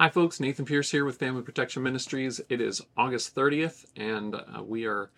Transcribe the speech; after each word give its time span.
Hi, 0.00 0.08
folks. 0.08 0.40
Nathan 0.40 0.64
Pierce 0.64 0.90
here 0.90 1.04
with 1.04 1.18
Family 1.18 1.42
Protection 1.42 1.82
Ministries. 1.82 2.40
It 2.48 2.62
is 2.62 2.80
August 2.96 3.36
30th, 3.36 3.84
and 3.96 4.34
uh, 4.34 4.62
we 4.64 4.86
are 4.86 5.10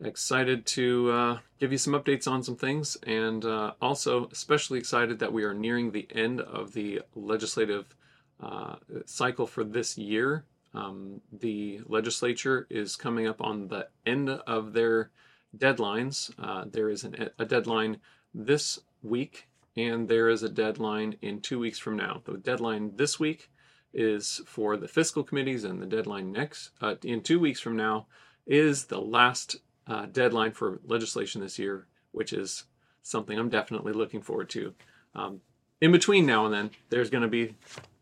excited 0.00 0.64
to 0.68 1.10
uh, 1.10 1.38
give 1.60 1.70
you 1.70 1.76
some 1.76 1.92
updates 1.92 2.26
on 2.26 2.42
some 2.42 2.56
things, 2.56 2.96
and 3.02 3.44
uh, 3.44 3.72
also 3.78 4.30
especially 4.32 4.78
excited 4.78 5.18
that 5.18 5.34
we 5.34 5.44
are 5.44 5.52
nearing 5.52 5.90
the 5.90 6.08
end 6.14 6.40
of 6.40 6.72
the 6.72 7.02
legislative 7.14 7.94
uh, 8.40 8.76
cycle 9.04 9.46
for 9.46 9.62
this 9.62 9.98
year. 9.98 10.46
Um, 10.72 11.20
the 11.30 11.82
legislature 11.84 12.66
is 12.70 12.96
coming 12.96 13.26
up 13.26 13.42
on 13.42 13.68
the 13.68 13.86
end 14.06 14.30
of 14.30 14.72
their 14.72 15.10
deadlines. 15.58 16.30
Uh, 16.38 16.64
there 16.64 16.88
is 16.88 17.04
an, 17.04 17.28
a 17.38 17.44
deadline 17.44 17.98
this 18.32 18.78
week, 19.02 19.46
and 19.76 20.08
there 20.08 20.30
is 20.30 20.42
a 20.42 20.48
deadline 20.48 21.18
in 21.20 21.42
two 21.42 21.58
weeks 21.58 21.78
from 21.78 21.98
now. 21.98 22.22
The 22.24 22.38
deadline 22.38 22.92
this 22.96 23.20
week 23.20 23.50
is 23.96 24.42
for 24.46 24.76
the 24.76 24.86
fiscal 24.86 25.24
committees, 25.24 25.64
and 25.64 25.82
the 25.82 25.86
deadline 25.86 26.30
next 26.30 26.70
uh, 26.82 26.94
in 27.02 27.22
two 27.22 27.40
weeks 27.40 27.58
from 27.58 27.76
now 27.76 28.06
is 28.46 28.84
the 28.84 29.00
last 29.00 29.56
uh, 29.86 30.06
deadline 30.06 30.52
for 30.52 30.80
legislation 30.84 31.40
this 31.40 31.58
year, 31.58 31.86
which 32.12 32.32
is 32.32 32.64
something 33.02 33.38
I'm 33.38 33.48
definitely 33.48 33.94
looking 33.94 34.20
forward 34.20 34.50
to. 34.50 34.74
Um, 35.14 35.40
in 35.80 35.92
between 35.92 36.26
now 36.26 36.44
and 36.44 36.54
then, 36.54 36.70
there's 36.90 37.10
going 37.10 37.22
to 37.22 37.28
be 37.28 37.54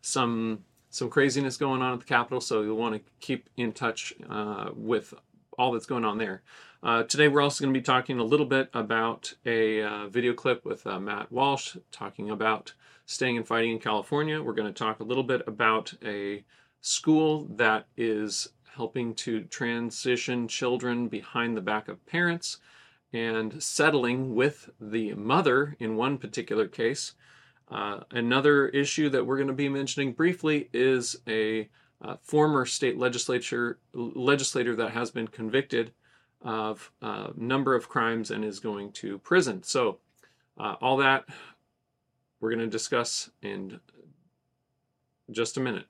some 0.02 0.64
some 0.90 1.10
craziness 1.10 1.56
going 1.56 1.82
on 1.82 1.94
at 1.94 2.00
the 2.00 2.06
Capitol, 2.06 2.40
so 2.40 2.62
you'll 2.62 2.76
want 2.76 2.94
to 2.94 3.00
keep 3.18 3.48
in 3.56 3.72
touch 3.72 4.14
uh, 4.30 4.70
with 4.74 5.12
all 5.58 5.72
that's 5.72 5.86
going 5.86 6.04
on 6.04 6.18
there. 6.18 6.42
Uh, 6.84 7.02
today, 7.02 7.26
we're 7.28 7.40
also 7.40 7.64
going 7.64 7.74
to 7.74 7.80
be 7.80 7.84
talking 7.84 8.18
a 8.18 8.24
little 8.24 8.46
bit 8.46 8.68
about 8.74 9.34
a 9.44 9.82
uh, 9.82 10.06
video 10.08 10.32
clip 10.34 10.64
with 10.64 10.86
uh, 10.86 11.00
Matt 11.00 11.32
Walsh 11.32 11.76
talking 11.90 12.30
about 12.30 12.74
staying 13.06 13.36
and 13.36 13.46
fighting 13.46 13.72
in 13.72 13.78
California. 13.78 14.42
We're 14.42 14.54
going 14.54 14.72
to 14.72 14.78
talk 14.78 15.00
a 15.00 15.04
little 15.04 15.22
bit 15.22 15.42
about 15.46 15.92
a 16.04 16.44
school 16.80 17.46
that 17.56 17.86
is 17.96 18.48
helping 18.74 19.14
to 19.14 19.42
transition 19.44 20.48
children 20.48 21.08
behind 21.08 21.56
the 21.56 21.60
back 21.60 21.88
of 21.88 22.04
parents 22.06 22.58
and 23.12 23.62
settling 23.62 24.34
with 24.34 24.68
the 24.80 25.14
mother 25.14 25.76
in 25.78 25.96
one 25.96 26.18
particular 26.18 26.66
case. 26.66 27.12
Uh, 27.70 28.00
another 28.10 28.68
issue 28.68 29.08
that 29.08 29.24
we're 29.24 29.36
going 29.36 29.48
to 29.48 29.54
be 29.54 29.68
mentioning 29.68 30.12
briefly 30.12 30.68
is 30.72 31.16
a 31.28 31.68
uh, 32.02 32.16
former 32.22 32.66
state 32.66 32.98
legislature 32.98 33.78
legislator 33.94 34.76
that 34.76 34.90
has 34.90 35.10
been 35.10 35.28
convicted 35.28 35.92
of 36.42 36.90
a 37.00 37.30
number 37.36 37.74
of 37.74 37.88
crimes 37.88 38.30
and 38.30 38.44
is 38.44 38.60
going 38.60 38.92
to 38.92 39.18
prison. 39.18 39.62
So, 39.62 39.98
uh, 40.58 40.74
all 40.80 40.98
that 40.98 41.24
we're 42.44 42.50
going 42.50 42.60
to 42.60 42.66
discuss 42.66 43.30
in 43.40 43.80
just 45.30 45.56
a 45.56 45.60
minute. 45.60 45.86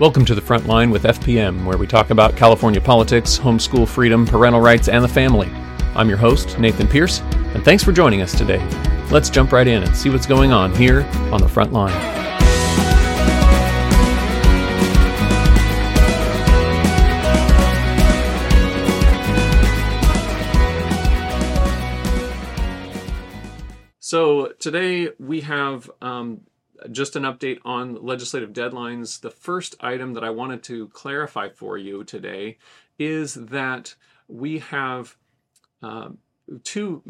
Welcome 0.00 0.24
to 0.24 0.34
the 0.34 0.40
front 0.40 0.66
line 0.66 0.90
with 0.90 1.02
FPM, 1.02 1.66
where 1.66 1.76
we 1.76 1.86
talk 1.86 2.08
about 2.08 2.34
California 2.34 2.80
politics, 2.80 3.38
homeschool 3.38 3.86
freedom, 3.86 4.24
parental 4.24 4.62
rights, 4.62 4.88
and 4.88 5.04
the 5.04 5.08
family. 5.08 5.50
I'm 5.94 6.08
your 6.08 6.16
host, 6.16 6.58
Nathan 6.58 6.88
Pierce, 6.88 7.20
and 7.20 7.62
thanks 7.62 7.84
for 7.84 7.92
joining 7.92 8.22
us 8.22 8.32
today. 8.34 8.66
Let's 9.10 9.28
jump 9.28 9.52
right 9.52 9.66
in 9.66 9.82
and 9.82 9.94
see 9.94 10.08
what's 10.08 10.24
going 10.24 10.50
on 10.50 10.74
here 10.74 11.02
on 11.30 11.42
the 11.42 11.48
front 11.48 11.74
line. 11.74 12.21
So 24.12 24.52
today 24.58 25.08
we 25.18 25.40
have 25.40 25.90
um, 26.02 26.42
just 26.90 27.16
an 27.16 27.22
update 27.22 27.60
on 27.64 27.94
legislative 28.04 28.52
deadlines. 28.52 29.18
The 29.18 29.30
first 29.30 29.74
item 29.80 30.12
that 30.12 30.22
I 30.22 30.28
wanted 30.28 30.62
to 30.64 30.88
clarify 30.88 31.48
for 31.48 31.78
you 31.78 32.04
today 32.04 32.58
is 32.98 33.32
that 33.32 33.94
we 34.28 34.58
have 34.58 35.16
uh, 35.82 36.10
two 36.62 37.02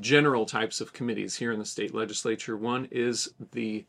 general 0.00 0.44
types 0.44 0.82
of 0.82 0.92
committees 0.92 1.34
here 1.34 1.50
in 1.50 1.58
the 1.58 1.64
state 1.64 1.94
legislature. 1.94 2.58
One 2.58 2.88
is 2.90 3.32
the 3.52 3.86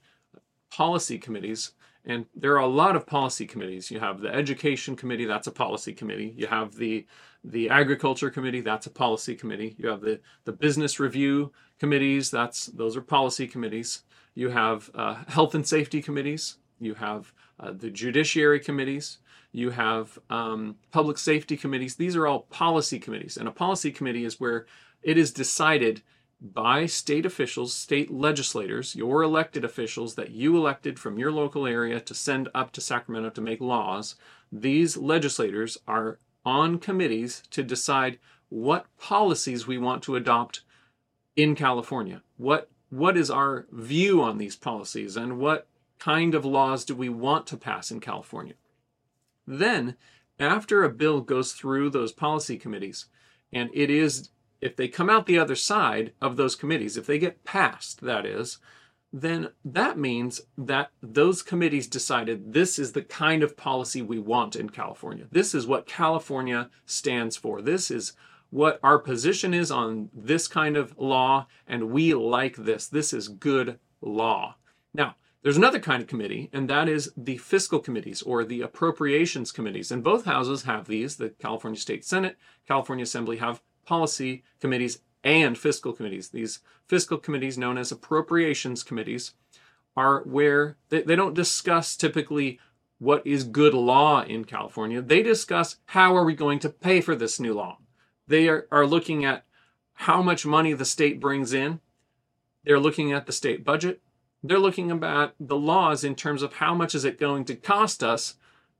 policy 0.70 1.18
committees, 1.18 1.74
and 2.06 2.26
there 2.34 2.54
are 2.54 2.60
a 2.60 2.68
lot 2.68 2.96
of 2.96 3.06
policy 3.06 3.48
committees. 3.48 3.92
You 3.92 4.00
have 4.00 4.22
the 4.22 4.34
education 4.34 4.96
committee, 4.96 5.26
that's 5.26 5.48
a 5.48 5.52
policy 5.52 5.92
committee. 5.92 6.34
You 6.38 6.48
have 6.48 6.76
the 6.76 7.06
the 7.44 7.70
agriculture 7.70 8.30
committee, 8.30 8.62
that's 8.62 8.86
a 8.86 8.92
policy 8.92 9.36
committee. 9.36 9.76
You 9.78 9.90
have 9.90 10.00
the 10.00 10.22
the 10.46 10.54
business 10.54 11.02
review 11.02 11.52
committees, 11.81 12.30
that's 12.30 12.68
those 12.68 12.96
are 12.96 13.02
policy 13.02 13.47
committees. 13.47 14.03
You 14.36 14.50
have 14.50 14.92
uh, 14.94 15.16
health 15.28 15.56
and 15.56 15.68
safety 15.68 16.00
committees. 16.00 16.58
You 16.80 16.94
have 16.94 17.34
uh, 17.59 17.72
the 17.72 17.90
judiciary 17.90 18.59
committees. 18.59 19.18
You 19.52 19.72
have 19.72 20.19
um, 20.30 20.75
public 20.92 21.18
safety 21.18 21.58
committees. 21.58 21.96
These 21.96 22.16
are 22.16 22.28
all 22.28 22.42
policy 22.42 23.00
committees. 23.00 23.36
And 23.36 23.47
a 23.47 23.52
policy 23.66 23.92
committee 23.92 24.25
is 24.25 24.40
where 24.40 24.68
it 25.02 25.18
is 25.18 25.31
decided 25.31 26.03
by 26.40 26.86
state 26.86 27.25
officials, 27.25 27.74
state 27.74 28.12
legislators, 28.12 28.96
your 28.96 29.24
elected 29.24 29.66
officials 29.66 30.13
that 30.13 30.30
you 30.30 30.56
elected 30.56 31.00
from 31.00 31.18
your 31.18 31.31
local 31.31 31.66
area 31.66 32.00
to 32.00 32.13
send 32.13 32.48
up 32.53 32.72
to 32.74 32.81
Sacramento 32.81 33.31
to 33.31 33.42
make 33.42 33.59
laws. 33.59 34.13
These 34.52 34.98
legislators 34.98 35.80
are 35.88 36.19
on 36.46 36.78
committees 36.78 37.42
to 37.50 37.63
decide 37.63 38.19
what 38.50 38.86
policies 39.00 39.66
we 39.66 39.80
want 39.80 40.03
to 40.03 40.16
adopt 40.16 40.62
in 41.41 41.56
California. 41.56 42.22
What 42.38 42.69
what 42.90 43.16
is 43.18 43.31
our 43.31 43.68
view 43.72 44.22
on 44.22 44.38
these 44.38 44.56
policies 44.56 45.16
and 45.16 45.40
what 45.40 45.68
kind 45.97 46.35
of 46.35 46.44
laws 46.44 46.84
do 46.84 46.94
we 46.94 47.07
want 47.07 47.47
to 47.47 47.57
pass 47.57 47.90
in 47.90 48.02
California? 48.02 48.56
Then, 49.47 49.96
after 50.38 50.84
a 50.84 50.90
bill 50.90 51.22
goes 51.22 51.53
through 51.53 51.91
those 51.91 52.12
policy 52.12 52.57
committees, 52.57 53.06
and 53.53 53.69
it 53.74 53.90
is, 53.90 54.30
if 54.59 54.75
they 54.75 54.90
come 54.90 55.09
out 55.09 55.25
the 55.25 55.40
other 55.40 55.56
side 55.56 56.12
of 56.22 56.35
those 56.35 56.56
committees, 56.56 56.97
if 56.97 57.06
they 57.06 57.18
get 57.18 57.46
passed, 57.46 58.01
that 58.01 58.25
is, 58.25 58.57
then 59.13 59.50
that 59.63 59.97
means 59.97 60.41
that 60.57 60.91
those 61.01 61.41
committees 61.41 61.88
decided 61.88 62.53
this 62.53 62.78
is 62.78 62.91
the 62.91 63.01
kind 63.03 63.41
of 63.41 63.57
policy 63.57 64.01
we 64.01 64.19
want 64.19 64.56
in 64.56 64.69
California. 64.69 65.28
This 65.31 65.53
is 65.53 65.68
what 65.68 65.85
California 65.85 66.69
stands 66.85 67.38
for. 67.38 67.62
This 67.62 67.90
is 67.91 68.13
what 68.51 68.79
our 68.84 69.00
position 69.00 69.53
is 69.53 69.72
on 69.72 70.09
this 70.13 70.47
kind 70.47 70.78
of 70.78 70.94
law, 70.97 71.47
and 71.66 71.89
we 71.89 72.13
like 72.13 72.57
this. 72.57 72.88
This 72.88 73.13
is 73.13 73.28
good 73.28 73.79
law. 74.01 74.56
Now, 74.94 75.16
there's 75.41 75.57
another 75.57 75.79
kind 75.79 76.03
of 76.03 76.07
committee, 76.07 76.50
and 76.53 76.69
that 76.69 76.88
is 76.88 77.12
the 77.17 77.38
fiscal 77.38 77.79
committees 77.79 78.22
or 78.22 78.44
the 78.44 78.62
appropriations 78.62 79.51
committees. 79.51 79.91
And 79.91 80.03
both 80.03 80.25
houses 80.25 80.63
have 80.63 80.88
these. 80.88 81.16
The 81.16 81.29
California 81.29 81.79
State 81.79 82.06
Senate, 82.06 82.38
California 82.67 83.03
Assembly 83.03 83.38
have 83.38 83.62
policy 83.85 84.44
committees 84.59 85.00
and 85.23 85.57
fiscal 85.57 85.94
committees. 85.94 86.29
These 86.29 86.59
fiscal 86.88 87.18
committees, 87.18 87.57
known 87.57 87.78
as 87.78 87.91
appropriations 87.91 88.83
committees, 88.83 89.33
are 89.95 90.22
where 90.23 90.78
they, 90.89 91.01
they 91.01 91.16
don't 91.16 91.33
discuss 91.33 91.95
typically 91.95 92.59
what 93.00 93.25
is 93.25 93.44
good 93.44 93.73
law 93.73 94.22
in 94.23 94.45
California. 94.45 95.01
They 95.01 95.23
discuss 95.23 95.78
how 95.85 96.16
are 96.16 96.23
we 96.23 96.35
going 96.35 96.59
to 96.59 96.69
pay 96.69 97.01
for 97.01 97.16
this 97.16 97.39
new 97.39 97.53
law. 97.53 97.79
They 98.28 98.48
are, 98.48 98.68
are 98.72 98.86
looking 98.86 99.26
at 99.26 99.46
how 99.94 100.22
much 100.22 100.46
money 100.46 100.74
the 100.74 100.86
state 100.86 101.20
brings 101.20 101.54
in. 101.54 101.80
They're 102.64 102.80
looking 102.80 103.12
at 103.12 103.26
the 103.26 103.32
state 103.32 103.64
budget. 103.64 104.02
They're 104.44 104.59
looking 104.59 104.92
at 105.04 105.34
the 105.40 105.56
laws 105.56 106.04
in 106.04 106.16
terms 106.16 106.42
of 106.42 106.54
how 106.54 106.74
much 106.74 106.96
is 106.96 107.06
it 107.06 107.20
going 107.20 107.46
to 107.46 107.56
cost 107.56 108.04
us 108.04 108.36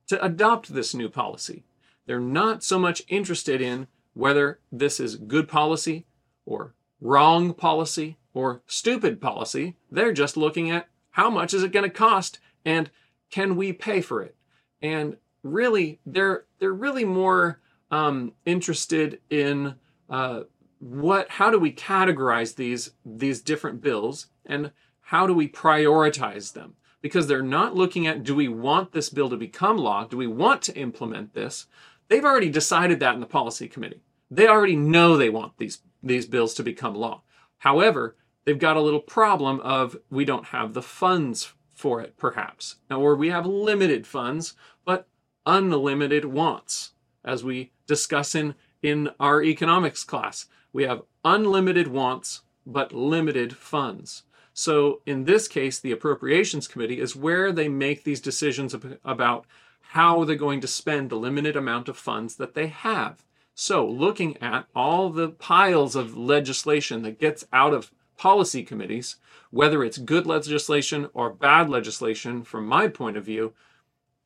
to 0.07 0.24
adopt 0.24 0.74
this 0.74 0.94
new 0.94 1.09
policy. 1.09 1.63
They're 2.06 2.19
not 2.19 2.63
so 2.63 2.80
much 2.80 3.03
interested 3.07 3.62
in 3.62 3.88
whether 4.13 4.59
this 4.72 5.00
is 5.00 5.16
good 5.16 5.47
policy 5.47 6.06
or 6.46 6.74
wrong 7.00 7.53
policy 7.53 8.18
or 8.34 8.62
stupid 8.68 9.22
policy. 9.22 9.75
They're 9.90 10.13
just 10.13 10.35
looking 10.35 10.69
at 10.71 10.88
how 11.12 11.30
much 11.30 11.54
is 11.54 11.63
it 11.63 11.71
going 11.71 11.89
to 11.89 11.95
cost 11.95 12.39
and 12.65 12.89
can 13.30 13.56
we 13.56 13.71
pay 13.71 14.01
for 14.01 14.21
it? 14.21 14.36
And 14.81 15.18
really, 15.44 16.00
they're 16.06 16.45
they're 16.60 16.74
really 16.74 17.06
more 17.06 17.61
um, 17.91 18.33
interested 18.45 19.19
in 19.29 19.75
uh, 20.09 20.41
what, 20.79 21.29
how 21.29 21.51
do 21.51 21.59
we 21.59 21.71
categorize 21.71 22.55
these 22.55 22.91
these 23.05 23.41
different 23.41 23.81
bills, 23.81 24.27
and 24.45 24.71
how 25.01 25.27
do 25.27 25.33
we 25.33 25.47
prioritize 25.47 26.53
them? 26.53 26.75
Because 27.01 27.27
they're 27.27 27.43
not 27.43 27.75
looking 27.75 28.07
at 28.07 28.23
do 28.23 28.35
we 28.35 28.47
want 28.47 28.91
this 28.91 29.09
bill 29.09 29.29
to 29.29 29.38
become 29.38 29.77
law? 29.77 30.05
Do 30.05 30.17
we 30.17 30.27
want 30.27 30.61
to 30.63 30.75
implement 30.75 31.33
this? 31.33 31.67
They've 32.07 32.25
already 32.25 32.49
decided 32.49 32.99
that 32.99 33.13
in 33.13 33.19
the 33.19 33.25
policy 33.25 33.67
committee. 33.67 34.01
They 34.29 34.47
already 34.47 34.75
know 34.75 35.17
they 35.17 35.29
want 35.29 35.57
these 35.57 35.79
these 36.01 36.25
bills 36.25 36.53
to 36.55 36.63
become 36.63 36.95
law. 36.95 37.21
However, 37.59 38.15
they've 38.45 38.57
got 38.57 38.77
a 38.77 38.81
little 38.81 39.01
problem 39.01 39.59
of 39.59 39.97
we 40.09 40.25
don't 40.25 40.45
have 40.45 40.73
the 40.73 40.81
funds 40.81 41.53
for 41.75 42.01
it, 42.01 42.17
perhaps, 42.17 42.77
or 42.89 43.15
we 43.15 43.29
have 43.29 43.45
limited 43.45 44.05
funds, 44.07 44.55
but 44.85 45.07
unlimited 45.45 46.25
wants, 46.25 46.91
as 47.23 47.44
we 47.44 47.71
discuss 47.88 48.35
in, 48.35 48.56
in 48.81 49.09
our 49.19 49.44
economics 49.44 50.03
class. 50.03 50.47
We 50.73 50.83
have 50.83 51.03
unlimited 51.23 51.88
wants, 51.88 52.41
but 52.65 52.94
limited 52.94 53.56
funds. 53.56 54.23
So 54.53 55.01
in 55.06 55.25
this 55.25 55.47
case, 55.47 55.79
the 55.79 55.91
Appropriations 55.91 56.68
Committee 56.68 57.00
is 57.00 57.15
where 57.15 57.51
they 57.51 57.69
make 57.69 58.03
these 58.03 58.21
decisions 58.21 58.75
about 59.03 59.45
how 59.81 60.23
they're 60.23 60.35
going 60.35 60.62
to 60.62 60.68
spend 60.68 61.09
the 61.09 61.15
limited 61.15 61.56
amount 61.56 61.89
of 61.89 61.97
funds 61.97 62.35
that 62.35 62.53
they 62.53 62.68
have. 62.68 63.24
So 63.53 63.85
looking 63.85 64.38
at 64.38 64.65
all 64.75 65.09
the 65.09 65.29
piles 65.29 65.95
of 65.95 66.17
legislation 66.17 67.01
that 67.03 67.19
gets 67.19 67.45
out 67.51 67.74
of 67.74 67.91
policy 68.17 68.63
committees, 68.63 69.17
whether 69.50 69.83
it's 69.83 69.97
good 69.97 70.25
legislation 70.25 71.09
or 71.13 71.29
bad 71.29 71.69
legislation, 71.69 72.44
from 72.44 72.65
my 72.65 72.88
point 72.88 73.17
of 73.17 73.25
view, 73.25 73.53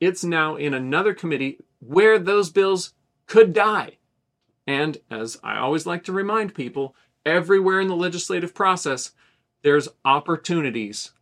it's 0.00 0.24
now 0.24 0.56
in 0.56 0.74
another 0.74 1.14
committee 1.14 1.58
where 1.80 2.18
those 2.18 2.50
bills 2.50 2.92
could 3.26 3.52
die. 3.52 3.98
And 4.66 4.98
as 5.10 5.38
I 5.42 5.58
always 5.58 5.86
like 5.86 6.04
to 6.04 6.12
remind 6.12 6.54
people, 6.54 6.94
everywhere 7.24 7.80
in 7.80 7.88
the 7.88 7.96
legislative 7.96 8.54
process, 8.54 9.12
there's 9.62 9.88
opportunities 10.04 11.12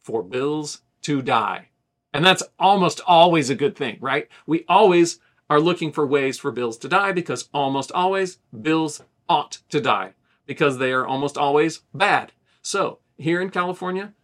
for 0.00 0.22
bills 0.22 0.82
to 1.02 1.22
die. 1.22 1.68
And 2.12 2.24
that's 2.24 2.42
almost 2.58 3.00
always 3.06 3.50
a 3.50 3.54
good 3.54 3.76
thing, 3.76 3.98
right? 4.00 4.28
We 4.46 4.64
always 4.68 5.20
are 5.50 5.60
looking 5.60 5.92
for 5.92 6.06
ways 6.06 6.38
for 6.38 6.50
bills 6.50 6.78
to 6.78 6.88
die 6.88 7.12
because 7.12 7.48
almost 7.52 7.92
always 7.92 8.38
bills 8.62 9.02
ought 9.28 9.58
to 9.68 9.80
die 9.80 10.14
because 10.46 10.78
they 10.78 10.92
are 10.92 11.06
almost 11.06 11.36
always 11.36 11.82
bad. 11.94 12.32
So, 12.62 12.98
here 13.16 13.40
in 13.40 13.50
California, 13.50 14.14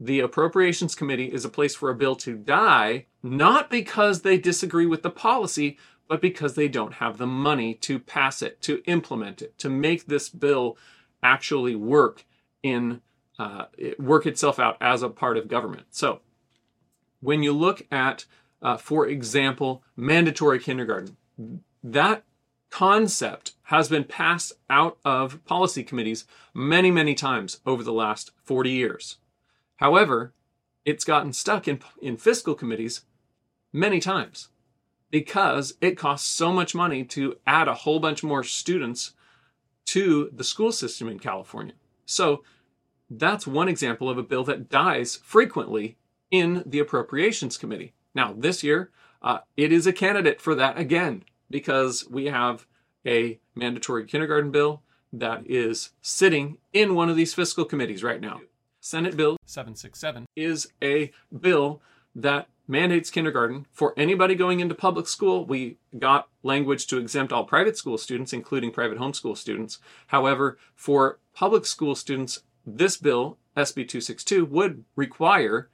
the 0.00 0.20
Appropriations 0.20 0.94
Committee 0.94 1.32
is 1.32 1.44
a 1.44 1.48
place 1.48 1.74
for 1.74 1.90
a 1.90 1.94
bill 1.94 2.14
to 2.16 2.36
die, 2.36 3.06
not 3.22 3.68
because 3.68 4.22
they 4.22 4.38
disagree 4.38 4.86
with 4.86 5.02
the 5.02 5.10
policy, 5.10 5.76
but 6.06 6.20
because 6.20 6.54
they 6.54 6.68
don't 6.68 6.94
have 6.94 7.18
the 7.18 7.26
money 7.26 7.74
to 7.74 7.98
pass 7.98 8.40
it, 8.40 8.60
to 8.62 8.82
implement 8.86 9.42
it, 9.42 9.58
to 9.58 9.68
make 9.68 10.06
this 10.06 10.28
bill 10.28 10.76
actually 11.22 11.74
work 11.74 12.24
in 12.62 13.00
uh, 13.38 13.66
work 13.98 14.26
itself 14.26 14.58
out 14.58 14.76
as 14.80 15.02
a 15.02 15.08
part 15.08 15.36
of 15.36 15.46
government. 15.46 15.86
So, 15.90 16.20
when 17.20 17.44
you 17.44 17.52
look 17.52 17.86
at, 17.90 18.24
uh, 18.60 18.76
for 18.76 19.06
example, 19.06 19.84
mandatory 19.96 20.58
kindergarten, 20.58 21.16
that 21.84 22.24
concept 22.70 23.52
has 23.64 23.88
been 23.88 24.04
passed 24.04 24.52
out 24.68 24.98
of 25.04 25.44
policy 25.44 25.84
committees 25.84 26.24
many, 26.52 26.90
many 26.90 27.14
times 27.14 27.60
over 27.64 27.84
the 27.84 27.92
last 27.92 28.32
40 28.44 28.70
years. 28.70 29.18
However, 29.78 30.32
it's 30.84 31.04
gotten 31.04 31.32
stuck 31.32 31.66
in, 31.66 31.80
in 32.00 32.16
fiscal 32.16 32.54
committees 32.54 33.02
many 33.72 34.00
times 34.00 34.48
because 35.10 35.74
it 35.80 35.96
costs 35.96 36.28
so 36.28 36.52
much 36.52 36.74
money 36.74 37.04
to 37.04 37.36
add 37.46 37.68
a 37.68 37.74
whole 37.74 37.98
bunch 37.98 38.22
more 38.22 38.44
students 38.44 39.12
to 39.86 40.30
the 40.32 40.44
school 40.44 40.72
system 40.72 41.08
in 41.08 41.18
California. 41.18 41.74
So 42.04 42.42
that's 43.08 43.46
one 43.46 43.68
example 43.68 44.10
of 44.10 44.18
a 44.18 44.22
bill 44.22 44.44
that 44.44 44.68
dies 44.68 45.16
frequently 45.16 45.96
in 46.30 46.62
the 46.66 46.78
Appropriations 46.78 47.56
Committee. 47.56 47.94
Now, 48.14 48.34
this 48.36 48.62
year, 48.62 48.90
uh, 49.22 49.38
it 49.56 49.72
is 49.72 49.86
a 49.86 49.92
candidate 49.92 50.40
for 50.40 50.54
that 50.54 50.78
again 50.78 51.24
because 51.50 52.08
we 52.10 52.26
have 52.26 52.66
a 53.06 53.38
mandatory 53.54 54.04
kindergarten 54.04 54.50
bill 54.50 54.82
that 55.12 55.42
is 55.46 55.90
sitting 56.02 56.58
in 56.72 56.94
one 56.94 57.08
of 57.08 57.16
these 57.16 57.32
fiscal 57.32 57.64
committees 57.64 58.02
right 58.02 58.20
now. 58.20 58.40
Senate 58.88 59.18
Bill 59.18 59.36
767 59.44 60.24
is 60.34 60.72
a 60.82 61.12
bill 61.38 61.82
that 62.14 62.48
mandates 62.66 63.10
kindergarten 63.10 63.66
for 63.70 63.92
anybody 63.98 64.34
going 64.34 64.60
into 64.60 64.74
public 64.74 65.06
school. 65.06 65.44
We 65.44 65.76
got 65.98 66.28
language 66.42 66.86
to 66.86 66.96
exempt 66.96 67.30
all 67.30 67.44
private 67.44 67.76
school 67.76 67.98
students, 67.98 68.32
including 68.32 68.70
private 68.70 68.96
homeschool 68.96 69.36
students. 69.36 69.78
However, 70.06 70.56
for 70.74 71.18
public 71.34 71.66
school 71.66 71.94
students, 71.94 72.40
this 72.64 72.96
bill, 72.96 73.36
SB 73.58 73.86
262, 73.86 74.46
would 74.46 74.84
require 74.96 75.68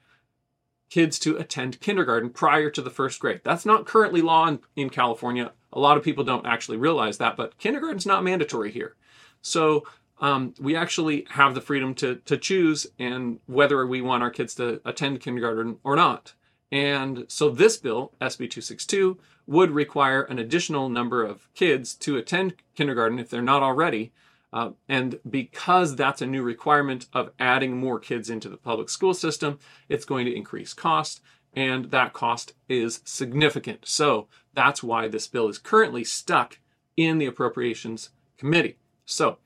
kids 0.91 1.21
to 1.21 1.37
attend 1.37 1.79
kindergarten 1.79 2.31
prior 2.31 2.69
to 2.69 2.83
the 2.83 2.91
first 2.91 3.21
grade. 3.21 3.43
That's 3.45 3.65
not 3.65 3.87
currently 3.87 4.23
law 4.23 4.49
in, 4.49 4.59
in 4.75 4.91
California. 4.91 5.53
A 5.73 5.79
lot 5.79 5.97
of 5.97 6.03
people 6.03 6.25
don't 6.25 6.47
actually 6.47 6.79
realize 6.79 7.19
that, 7.19 7.37
but 7.37 7.59
kindergarten's 7.59 8.07
not 8.07 8.25
mandatory 8.25 8.73
here. 8.73 8.97
So 9.41 9.85
um, 10.21 10.55
we 10.61 10.77
actually 10.77 11.27
have 11.31 11.55
the 11.55 11.61
freedom 11.61 11.95
to, 11.97 12.17
to 12.17 12.37
choose 12.37 12.87
and 12.99 13.41
whether 13.47 13.87
we 13.87 14.01
want 14.01 14.23
our 14.23 14.31
kids 14.31 14.55
to 14.57 14.81
attend 14.85 15.21
kindergarten 15.21 15.79
or 15.83 15.97
not. 15.97 16.35
And 16.71 17.27
so 17.29 17.51
this 17.51 17.77
bill, 17.77 18.13
SB 18.21 18.51
262, 18.51 19.19
would 19.47 19.71
require 19.71 20.23
an 20.23 20.39
additional 20.39 20.89
number 20.89 21.23
of 21.23 21.53
kids 21.55 21.95
to 21.95 22.17
attend 22.17 22.55
kindergarten 22.75 23.19
if 23.19 23.31
they're 23.31 23.43
not 23.43 23.63
already. 23.63 24.13
Uh, 24.53 24.71
and 24.89 25.19
because 25.29 25.97
that's 25.97 26.23
a 26.23 26.27
new 26.27 26.43
requirement 26.43 27.07
of 27.13 27.33
adding 27.39 27.77
more 27.77 27.99
kids 27.99 28.31
into 28.31 28.49
the 28.49 28.57
public 28.57 28.89
school 28.89 29.13
system, 29.13 29.59
it's 29.89 30.05
going 30.05 30.25
to 30.25 30.35
increase 30.35 30.73
cost, 30.73 31.21
and 31.55 31.91
that 31.91 32.13
cost 32.13 32.55
is 32.69 33.01
significant. 33.05 33.81
So 33.85 34.29
that's 34.53 34.83
why 34.83 35.09
this 35.09 35.27
bill 35.27 35.49
is 35.49 35.59
currently 35.59 36.05
stuck 36.05 36.61
in 36.97 37.19
the 37.19 37.27
Appropriations 37.27 38.11
Committee. 38.39 38.79
So 39.05 39.39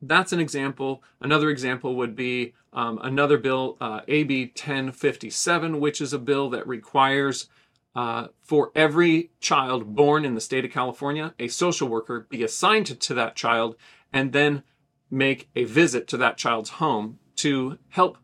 that's 0.00 0.32
an 0.32 0.40
example. 0.40 1.02
Another 1.20 1.50
example 1.50 1.96
would 1.96 2.14
be 2.14 2.54
um, 2.72 2.98
another 3.02 3.38
bill, 3.38 3.76
uh, 3.80 4.00
AB 4.06 4.46
1057, 4.46 5.80
which 5.80 6.00
is 6.00 6.12
a 6.12 6.18
bill 6.18 6.50
that 6.50 6.66
requires 6.66 7.48
uh, 7.94 8.28
for 8.42 8.70
every 8.74 9.30
child 9.40 9.96
born 9.96 10.24
in 10.24 10.34
the 10.34 10.40
state 10.40 10.64
of 10.64 10.70
California, 10.70 11.34
a 11.38 11.48
social 11.48 11.88
worker 11.88 12.26
be 12.30 12.44
assigned 12.44 12.86
to, 12.86 12.94
to 12.94 13.14
that 13.14 13.34
child 13.34 13.74
and 14.12 14.32
then 14.32 14.62
make 15.10 15.48
a 15.56 15.64
visit 15.64 16.06
to 16.06 16.16
that 16.16 16.36
child's 16.36 16.70
home 16.70 17.18
to 17.34 17.78
help 17.88 18.18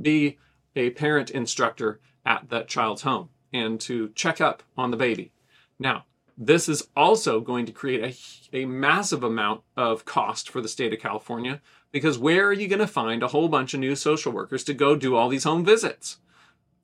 be 0.00 0.38
a 0.74 0.90
parent 0.90 1.30
instructor 1.30 2.00
at 2.24 2.48
that 2.48 2.66
child's 2.66 3.02
home 3.02 3.28
and 3.52 3.80
to 3.80 4.08
check 4.10 4.40
up 4.40 4.62
on 4.76 4.90
the 4.90 4.96
baby. 4.96 5.32
Now, 5.78 6.06
this 6.36 6.68
is 6.68 6.88
also 6.96 7.40
going 7.40 7.66
to 7.66 7.72
create 7.72 8.16
a, 8.52 8.62
a 8.62 8.64
massive 8.64 9.22
amount 9.22 9.62
of 9.76 10.04
cost 10.04 10.48
for 10.48 10.60
the 10.60 10.68
state 10.68 10.92
of 10.92 11.00
California 11.00 11.60
because 11.90 12.18
where 12.18 12.46
are 12.46 12.52
you 12.52 12.68
going 12.68 12.78
to 12.78 12.86
find 12.86 13.22
a 13.22 13.28
whole 13.28 13.48
bunch 13.48 13.74
of 13.74 13.80
new 13.80 13.94
social 13.94 14.32
workers 14.32 14.64
to 14.64 14.74
go 14.74 14.96
do 14.96 15.14
all 15.14 15.28
these 15.28 15.44
home 15.44 15.64
visits? 15.64 16.18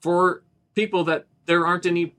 For 0.00 0.42
people 0.74 1.02
that 1.04 1.26
there 1.46 1.66
aren't 1.66 1.86
any 1.86 2.14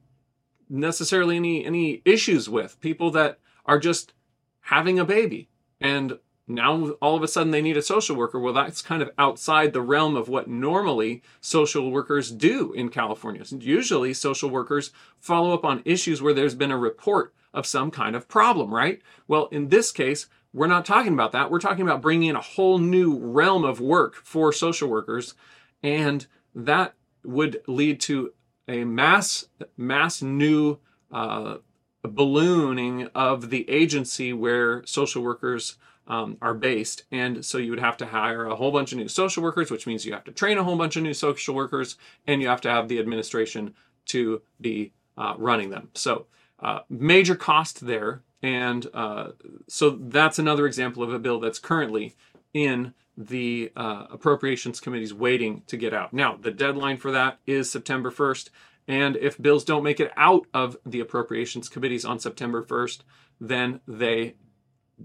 necessarily 0.69 1.37
any 1.37 1.65
any 1.65 2.01
issues 2.05 2.49
with 2.49 2.79
people 2.81 3.09
that 3.11 3.39
are 3.65 3.79
just 3.79 4.13
having 4.61 4.99
a 4.99 5.05
baby. 5.05 5.49
And 5.79 6.19
now 6.49 6.89
all 7.01 7.15
of 7.15 7.21
a 7.21 7.27
sudden 7.27 7.51
they 7.51 7.61
need 7.61 7.77
a 7.77 7.81
social 7.81 8.15
worker. 8.15 8.39
Well, 8.39 8.53
that's 8.53 8.81
kind 8.81 9.03
of 9.03 9.11
outside 9.19 9.71
the 9.71 9.81
realm 9.81 10.15
of 10.15 10.27
what 10.27 10.47
normally 10.47 11.21
social 11.39 11.91
workers 11.91 12.31
do 12.31 12.73
in 12.73 12.89
California. 12.89 13.43
Usually, 13.51 14.13
social 14.15 14.49
workers 14.49 14.91
follow 15.19 15.53
up 15.53 15.63
on 15.63 15.83
issues 15.85 16.21
where 16.21 16.33
there's 16.33 16.55
been 16.55 16.71
a 16.71 16.77
report 16.77 17.33
of 17.53 17.67
some 17.67 17.91
kind 17.91 18.15
of 18.15 18.27
problem, 18.27 18.73
right? 18.73 18.99
Well, 19.27 19.45
in 19.51 19.69
this 19.69 19.91
case, 19.91 20.27
we're 20.51 20.67
not 20.67 20.85
talking 20.85 21.13
about 21.13 21.31
that. 21.33 21.51
We're 21.51 21.59
talking 21.59 21.83
about 21.83 22.01
bringing 22.01 22.29
in 22.29 22.35
a 22.35 22.41
whole 22.41 22.79
new 22.79 23.15
realm 23.17 23.63
of 23.63 23.79
work 23.79 24.15
for 24.15 24.51
social 24.51 24.89
workers, 24.89 25.35
and 25.83 26.25
that 26.55 26.95
would 27.23 27.61
lead 27.67 28.01
to 28.01 28.33
a 28.67 28.83
mass, 28.85 29.45
mass 29.77 30.23
new 30.23 30.79
uh, 31.11 31.57
ballooning 32.03 33.07
of 33.13 33.49
the 33.49 33.69
agency 33.69 34.33
where 34.33 34.83
social 34.85 35.21
workers 35.21 35.77
um, 36.09 36.37
are 36.41 36.53
based. 36.55 37.03
And 37.11 37.45
so 37.45 37.57
you 37.57 37.69
would 37.69 37.79
have 37.79 37.97
to 37.97 38.07
hire 38.07 38.45
a 38.45 38.55
whole 38.55 38.71
bunch 38.71 38.91
of 38.91 38.97
new 38.97 39.07
social 39.07 39.43
workers, 39.43 39.71
which 39.71 39.87
means 39.87 40.05
you 40.05 40.13
have 40.13 40.23
to 40.25 40.31
train 40.31 40.57
a 40.57 40.63
whole 40.63 40.75
bunch 40.75 40.95
of 40.95 41.03
new 41.03 41.13
social 41.13 41.55
workers, 41.55 41.95
and 42.27 42.41
you 42.41 42.47
have 42.47 42.61
to 42.61 42.69
have 42.69 42.87
the 42.87 42.99
administration 42.99 43.75
to 44.07 44.41
be 44.59 44.91
uh, 45.17 45.35
running 45.37 45.69
them. 45.69 45.89
So 45.93 46.25
uh, 46.59 46.79
major 46.89 47.35
cost 47.35 47.85
there. 47.85 48.23
And 48.41 48.87
uh, 48.93 49.29
so 49.67 49.91
that's 49.91 50.39
another 50.39 50.65
example 50.65 51.03
of 51.03 51.13
a 51.13 51.19
bill 51.19 51.39
that's 51.39 51.59
currently 51.59 52.15
in 52.53 52.93
the 53.17 53.71
uh, 53.75 54.05
Appropriations 54.09 54.79
Committee's 54.79 55.13
waiting 55.13 55.63
to 55.67 55.77
get 55.77 55.93
out. 55.93 56.13
Now, 56.13 56.37
the 56.39 56.51
deadline 56.51 56.97
for 56.97 57.11
that 57.11 57.39
is 57.45 57.69
September 57.69 58.11
1st. 58.11 58.49
And 58.87 59.17
if 59.17 59.39
bills 59.39 59.65
don't 59.65 59.83
make 59.83 59.99
it 59.99 60.11
out 60.17 60.47
of 60.53 60.77
the 60.85 61.01
Appropriations 61.01 61.69
Committees 61.69 62.05
on 62.05 62.17
September 62.19 62.63
1st, 62.63 63.01
then 63.39 63.81
they 63.87 64.35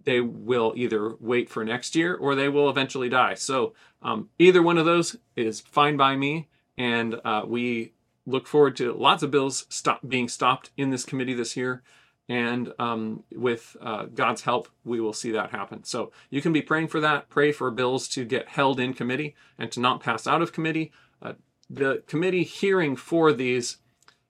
they 0.04 0.20
will 0.20 0.72
either 0.76 1.14
wait 1.20 1.48
for 1.48 1.64
next 1.64 1.94
year 1.94 2.14
or 2.14 2.34
they 2.34 2.48
will 2.48 2.68
eventually 2.68 3.08
die. 3.08 3.34
So 3.34 3.74
um, 4.02 4.28
either 4.38 4.62
one 4.62 4.78
of 4.78 4.86
those 4.86 5.16
is 5.36 5.60
fine 5.60 5.96
by 5.96 6.16
me, 6.16 6.48
and 6.76 7.20
uh, 7.24 7.42
we 7.46 7.92
look 8.26 8.46
forward 8.46 8.76
to 8.76 8.92
lots 8.92 9.22
of 9.22 9.30
bills 9.30 9.66
stop 9.68 10.00
being 10.06 10.28
stopped 10.28 10.70
in 10.76 10.90
this 10.90 11.04
committee 11.04 11.34
this 11.34 11.56
year. 11.56 11.82
And 12.26 12.72
um, 12.78 13.22
with 13.32 13.76
uh, 13.82 14.06
God's 14.06 14.42
help, 14.42 14.68
we 14.82 14.98
will 14.98 15.12
see 15.12 15.30
that 15.32 15.50
happen. 15.50 15.84
So 15.84 16.10
you 16.30 16.40
can 16.40 16.54
be 16.54 16.62
praying 16.62 16.88
for 16.88 16.98
that. 17.00 17.28
Pray 17.28 17.52
for 17.52 17.70
bills 17.70 18.08
to 18.08 18.24
get 18.24 18.48
held 18.48 18.80
in 18.80 18.94
committee 18.94 19.34
and 19.58 19.70
to 19.72 19.80
not 19.80 20.00
pass 20.00 20.26
out 20.26 20.40
of 20.40 20.52
committee. 20.52 20.90
Uh, 21.20 21.34
the 21.68 22.02
committee 22.06 22.44
hearing 22.44 22.96
for 22.96 23.32
these 23.32 23.76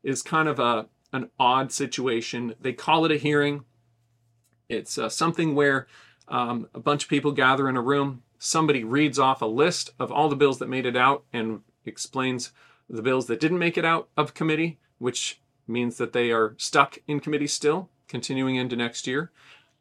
is 0.03 0.23
kind 0.23 0.49
of 0.49 0.59
a 0.59 0.89
an 1.13 1.31
odd 1.39 1.71
situation. 1.71 2.57
They 2.61 2.73
call 2.73 3.05
it 3.05 3.13
a 3.13 3.17
hearing 3.17 3.65
it's 4.75 4.99
uh, 4.99 5.09
something 5.09 5.55
where 5.55 5.87
um, 6.29 6.69
a 6.75 6.81
bunch 6.81 7.05
of 7.05 7.11
people 7.11 7.33
gather 7.33 7.69
in 7.69 7.77
a 7.77 7.83
room, 7.83 8.23
somebody 8.39 8.85
reads 8.85 9.19
off 9.19 9.43
a 9.43 9.47
list 9.47 9.91
of 9.99 10.13
all 10.13 10.29
the 10.29 10.37
bills 10.37 10.59
that 10.59 10.69
made 10.69 10.87
it 10.87 10.97
out 10.97 11.25
and 11.33 11.61
explains 11.85 12.53
the 12.89 13.03
bills 13.03 13.27
that 13.27 13.41
didn't 13.41 13.59
make 13.59 13.79
it 13.79 13.85
out 13.85 14.09
of 14.17 14.35
committee, 14.35 14.79
which 14.99 15.41
means 15.67 15.97
that 15.97 16.13
they 16.13 16.31
are 16.31 16.55
stuck 16.59 16.99
in 17.07 17.21
committee 17.21 17.47
still, 17.47 17.89
continuing 18.09 18.57
into 18.57 18.77
next 18.77 19.07
year. 19.07 19.31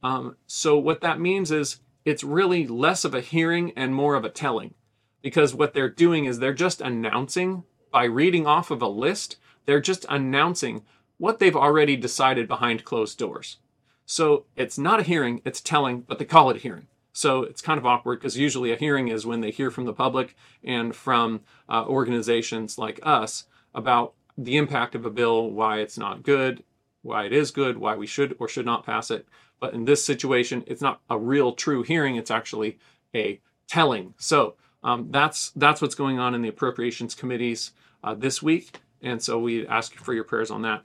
Um, 0.01 0.37
so, 0.47 0.77
what 0.77 1.01
that 1.01 1.19
means 1.19 1.51
is 1.51 1.79
it's 2.05 2.23
really 2.23 2.67
less 2.67 3.05
of 3.05 3.13
a 3.13 3.21
hearing 3.21 3.71
and 3.75 3.95
more 3.95 4.15
of 4.15 4.25
a 4.25 4.29
telling 4.29 4.73
because 5.21 5.55
what 5.55 5.73
they're 5.73 5.89
doing 5.89 6.25
is 6.25 6.39
they're 6.39 6.53
just 6.53 6.81
announcing 6.81 7.63
by 7.91 8.03
reading 8.03 8.45
off 8.45 8.69
of 8.69 8.81
a 8.81 8.87
list, 8.87 9.37
they're 9.65 9.79
just 9.79 10.05
announcing 10.09 10.83
what 11.17 11.39
they've 11.39 11.55
already 11.55 11.95
decided 11.95 12.47
behind 12.47 12.83
closed 12.83 13.17
doors. 13.17 13.57
So 14.05 14.45
it's 14.55 14.77
not 14.77 14.99
a 14.99 15.03
hearing, 15.03 15.41
it's 15.45 15.61
telling, 15.61 16.01
but 16.01 16.19
they 16.19 16.25
call 16.25 16.49
it 16.49 16.57
a 16.57 16.59
hearing. 16.59 16.87
So 17.13 17.43
it's 17.43 17.61
kind 17.61 17.77
of 17.77 17.85
awkward 17.85 18.19
because 18.19 18.37
usually 18.37 18.71
a 18.71 18.75
hearing 18.75 19.07
is 19.07 19.25
when 19.25 19.41
they 19.41 19.51
hear 19.51 19.69
from 19.69 19.85
the 19.85 19.93
public 19.93 20.35
and 20.63 20.95
from 20.95 21.41
uh, 21.69 21.85
organizations 21.85 22.77
like 22.77 22.99
us 23.03 23.45
about 23.73 24.13
the 24.37 24.57
impact 24.57 24.95
of 24.95 25.05
a 25.05 25.11
bill, 25.11 25.49
why 25.49 25.79
it's 25.79 25.97
not 25.97 26.23
good, 26.23 26.63
why 27.03 27.25
it 27.25 27.33
is 27.33 27.51
good, 27.51 27.77
why 27.77 27.95
we 27.95 28.07
should 28.07 28.35
or 28.39 28.47
should 28.47 28.65
not 28.65 28.85
pass 28.85 29.11
it. 29.11 29.27
But 29.59 29.73
in 29.73 29.85
this 29.85 30.03
situation, 30.03 30.63
it's 30.65 30.81
not 30.81 31.01
a 31.09 31.17
real 31.17 31.53
true 31.53 31.83
hearing, 31.83 32.15
it's 32.15 32.31
actually 32.31 32.79
a 33.13 33.39
telling. 33.67 34.15
So 34.17 34.55
um, 34.83 35.07
that's 35.11 35.51
that's 35.51 35.81
what's 35.81 35.95
going 35.95 36.19
on 36.19 36.33
in 36.35 36.41
the 36.41 36.49
appropriations 36.49 37.15
committees 37.15 37.71
uh, 38.03 38.15
this 38.15 38.41
week, 38.41 38.79
and 39.01 39.21
so 39.21 39.39
we 39.39 39.65
ask 39.67 39.95
for 39.95 40.13
your 40.13 40.25
prayers 40.25 40.51
on 40.51 40.63
that. 40.63 40.81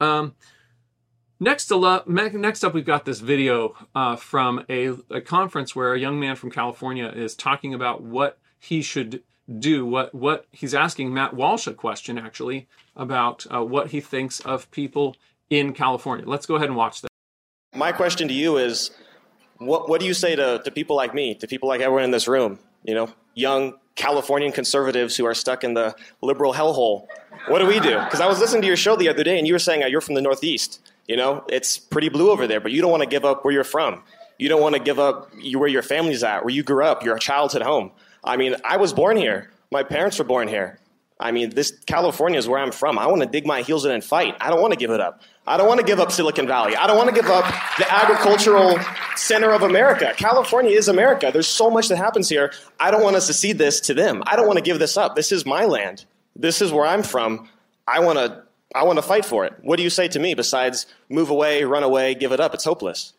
Um, 0.00 0.34
next, 1.40 1.72
up, 1.72 2.06
next 2.06 2.64
up, 2.64 2.74
we've 2.74 2.84
got 2.84 3.04
this 3.04 3.20
video 3.20 3.74
uh, 3.94 4.16
from 4.16 4.64
a, 4.68 4.88
a 5.10 5.20
conference 5.20 5.74
where 5.74 5.94
a 5.94 5.98
young 5.98 6.20
man 6.20 6.36
from 6.36 6.50
California 6.50 7.08
is 7.08 7.34
talking 7.34 7.74
about 7.74 8.02
what 8.02 8.38
he 8.58 8.82
should 8.82 9.22
do. 9.58 9.84
What 9.84 10.14
what 10.14 10.46
he's 10.52 10.74
asking 10.74 11.12
Matt 11.12 11.34
Walsh 11.34 11.66
a 11.66 11.74
question 11.74 12.18
actually 12.18 12.68
about 12.94 13.46
uh, 13.52 13.64
what 13.64 13.90
he 13.90 14.00
thinks 14.00 14.38
of 14.40 14.70
people 14.70 15.16
in 15.48 15.72
California. 15.72 16.24
Let's 16.24 16.46
go 16.46 16.54
ahead 16.54 16.68
and 16.68 16.76
watch 16.76 17.00
that. 17.00 17.10
My 17.74 17.90
question 17.90 18.28
to 18.28 18.34
you 18.34 18.58
is, 18.58 18.92
what 19.58 19.88
what 19.88 20.00
do 20.00 20.06
you 20.06 20.14
say 20.14 20.36
to, 20.36 20.60
to 20.64 20.70
people 20.70 20.94
like 20.94 21.14
me, 21.14 21.34
to 21.34 21.48
people 21.48 21.68
like 21.68 21.80
everyone 21.80 22.04
in 22.04 22.12
this 22.12 22.28
room? 22.28 22.60
you 22.84 22.94
know, 22.94 23.08
young 23.34 23.74
Californian 23.94 24.52
conservatives 24.52 25.16
who 25.16 25.26
are 25.26 25.34
stuck 25.34 25.64
in 25.64 25.74
the 25.74 25.94
liberal 26.22 26.54
hellhole. 26.54 27.06
What 27.48 27.58
do 27.58 27.66
we 27.66 27.80
do? 27.80 27.98
Because 28.00 28.20
I 28.20 28.26
was 28.26 28.38
listening 28.38 28.62
to 28.62 28.68
your 28.68 28.76
show 28.76 28.96
the 28.96 29.08
other 29.08 29.24
day 29.24 29.38
and 29.38 29.46
you 29.46 29.52
were 29.52 29.58
saying 29.58 29.82
you're 29.90 30.00
from 30.00 30.14
the 30.14 30.22
Northeast. 30.22 30.80
You 31.10 31.16
know, 31.16 31.44
it's 31.48 31.76
pretty 31.76 32.08
blue 32.08 32.30
over 32.30 32.46
there, 32.46 32.60
but 32.60 32.70
you 32.70 32.80
don't 32.80 32.90
want 32.92 33.02
to 33.02 33.08
give 33.08 33.24
up 33.24 33.44
where 33.44 33.52
you're 33.52 33.64
from. 33.64 34.04
You 34.38 34.48
don't 34.48 34.62
want 34.62 34.76
to 34.76 34.80
give 34.80 35.00
up 35.00 35.32
where 35.56 35.68
your 35.68 35.82
family's 35.82 36.22
at, 36.22 36.44
where 36.44 36.54
you 36.54 36.62
grew 36.62 36.84
up, 36.84 37.02
your 37.02 37.18
childhood 37.18 37.62
home. 37.62 37.90
I 38.22 38.36
mean, 38.36 38.54
I 38.64 38.76
was 38.76 38.92
born 38.92 39.16
here. 39.16 39.50
My 39.72 39.82
parents 39.82 40.20
were 40.20 40.24
born 40.24 40.46
here. 40.46 40.78
I 41.18 41.32
mean, 41.32 41.50
this 41.50 41.72
California 41.84 42.38
is 42.38 42.46
where 42.46 42.60
I'm 42.60 42.70
from. 42.70 42.96
I 42.96 43.08
want 43.08 43.22
to 43.22 43.26
dig 43.26 43.44
my 43.44 43.62
heels 43.62 43.84
in 43.84 43.90
and 43.90 44.04
fight. 44.04 44.36
I 44.40 44.50
don't 44.50 44.60
want 44.60 44.72
to 44.72 44.78
give 44.78 44.92
it 44.92 45.00
up. 45.00 45.20
I 45.48 45.56
don't 45.56 45.66
want 45.66 45.80
to 45.80 45.84
give 45.84 45.98
up 45.98 46.12
Silicon 46.12 46.46
Valley. 46.46 46.76
I 46.76 46.86
don't 46.86 46.96
want 46.96 47.08
to 47.08 47.14
give 47.14 47.28
up 47.28 47.44
the 47.76 47.92
agricultural 47.92 48.78
center 49.16 49.50
of 49.50 49.62
America. 49.62 50.14
California 50.16 50.70
is 50.70 50.86
America. 50.86 51.30
There's 51.32 51.48
so 51.48 51.72
much 51.72 51.88
that 51.88 51.96
happens 51.96 52.28
here. 52.28 52.52
I 52.78 52.92
don't 52.92 53.02
want 53.02 53.16
us 53.16 53.26
to 53.26 53.34
cede 53.34 53.58
this 53.58 53.80
to 53.80 53.94
them. 53.94 54.22
I 54.28 54.36
don't 54.36 54.46
want 54.46 54.58
to 54.58 54.64
give 54.64 54.78
this 54.78 54.96
up. 54.96 55.16
This 55.16 55.32
is 55.32 55.44
my 55.44 55.64
land. 55.64 56.04
This 56.36 56.62
is 56.62 56.70
where 56.72 56.86
I'm 56.86 57.02
from. 57.02 57.48
I 57.88 57.98
want 57.98 58.20
to 58.20 58.44
I 58.74 58.84
want 58.84 58.98
to 58.98 59.02
fight 59.02 59.24
for 59.24 59.44
it. 59.44 59.54
What 59.62 59.76
do 59.76 59.82
you 59.82 59.90
say 59.90 60.08
to 60.08 60.18
me 60.18 60.34
besides 60.34 60.86
move 61.08 61.30
away, 61.30 61.64
run 61.64 61.82
away, 61.82 62.14
give 62.14 62.32
it 62.32 62.40
up? 62.40 62.54
It's 62.54 62.64
hopeless. 62.64 63.12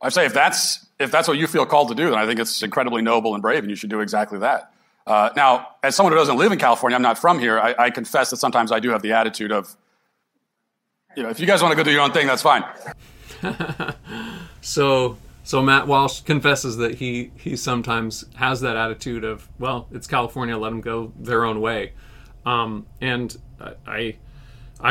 I 0.00 0.10
say 0.10 0.26
if 0.26 0.34
that's 0.34 0.86
if 1.00 1.10
that's 1.10 1.26
what 1.26 1.38
you 1.38 1.46
feel 1.46 1.66
called 1.66 1.88
to 1.88 1.94
do, 1.94 2.10
then 2.10 2.18
I 2.18 2.26
think 2.26 2.38
it's 2.38 2.62
incredibly 2.62 3.02
noble 3.02 3.34
and 3.34 3.42
brave, 3.42 3.60
and 3.60 3.70
you 3.70 3.76
should 3.76 3.90
do 3.90 4.00
exactly 4.00 4.38
that. 4.40 4.72
Uh, 5.06 5.30
now, 5.36 5.68
as 5.82 5.94
someone 5.94 6.12
who 6.12 6.18
doesn't 6.18 6.36
live 6.36 6.52
in 6.52 6.58
California, 6.58 6.94
I'm 6.94 7.02
not 7.02 7.18
from 7.18 7.38
here. 7.38 7.58
I, 7.58 7.74
I, 7.78 7.90
confess 7.90 8.30
that 8.30 8.38
sometimes 8.38 8.72
I 8.72 8.80
do 8.80 8.88
have 8.90 9.02
the 9.02 9.12
attitude 9.12 9.52
of, 9.52 9.76
you 11.14 11.22
know, 11.22 11.28
if 11.28 11.38
you 11.38 11.46
guys 11.46 11.62
want 11.62 11.72
to 11.72 11.76
go 11.76 11.82
do 11.82 11.90
your 11.90 12.00
own 12.00 12.12
thing, 12.12 12.26
that's 12.26 12.40
fine. 12.40 12.64
so, 14.62 15.18
so 15.42 15.60
Matt 15.60 15.86
Walsh 15.86 16.22
confesses 16.22 16.78
that 16.78 16.94
he 16.94 17.32
he 17.36 17.54
sometimes 17.56 18.24
has 18.36 18.62
that 18.62 18.76
attitude 18.76 19.24
of, 19.24 19.48
well, 19.58 19.88
it's 19.92 20.06
California, 20.06 20.56
let 20.56 20.70
them 20.70 20.80
go 20.80 21.12
their 21.18 21.44
own 21.44 21.60
way, 21.60 21.92
um, 22.46 22.86
and 23.00 23.36
I. 23.60 23.74
I 23.86 24.16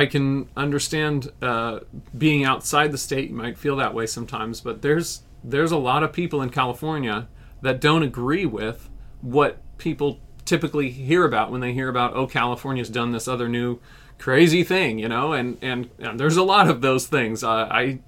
can 0.05 0.49
understand 0.55 1.31
uh, 1.41 1.81
being 2.17 2.43
outside 2.43 2.91
the 2.91 2.97
state. 2.97 3.29
You 3.29 3.35
might 3.35 3.57
feel 3.57 3.75
that 3.77 3.93
way 3.93 4.05
sometimes, 4.05 4.61
but 4.61 4.81
there's 4.81 5.23
there's 5.43 5.71
a 5.71 5.77
lot 5.77 6.03
of 6.03 6.13
people 6.13 6.41
in 6.41 6.49
California 6.49 7.27
that 7.61 7.81
don't 7.81 8.03
agree 8.03 8.45
with 8.45 8.89
what 9.21 9.59
people 9.77 10.19
typically 10.45 10.89
hear 10.89 11.25
about 11.25 11.51
when 11.51 11.61
they 11.61 11.73
hear 11.73 11.89
about 11.89 12.15
oh 12.15 12.27
California's 12.27 12.89
done 12.89 13.11
this 13.11 13.27
other 13.27 13.47
new 13.47 13.79
crazy 14.17 14.63
thing, 14.63 14.99
you 14.99 15.07
know, 15.09 15.33
and 15.33 15.57
and, 15.61 15.89
and 15.99 16.19
there's 16.19 16.37
a 16.37 16.43
lot 16.43 16.69
of 16.69 16.81
those 16.81 17.07
things. 17.07 17.43
Uh, 17.43 17.67
I 17.69 17.99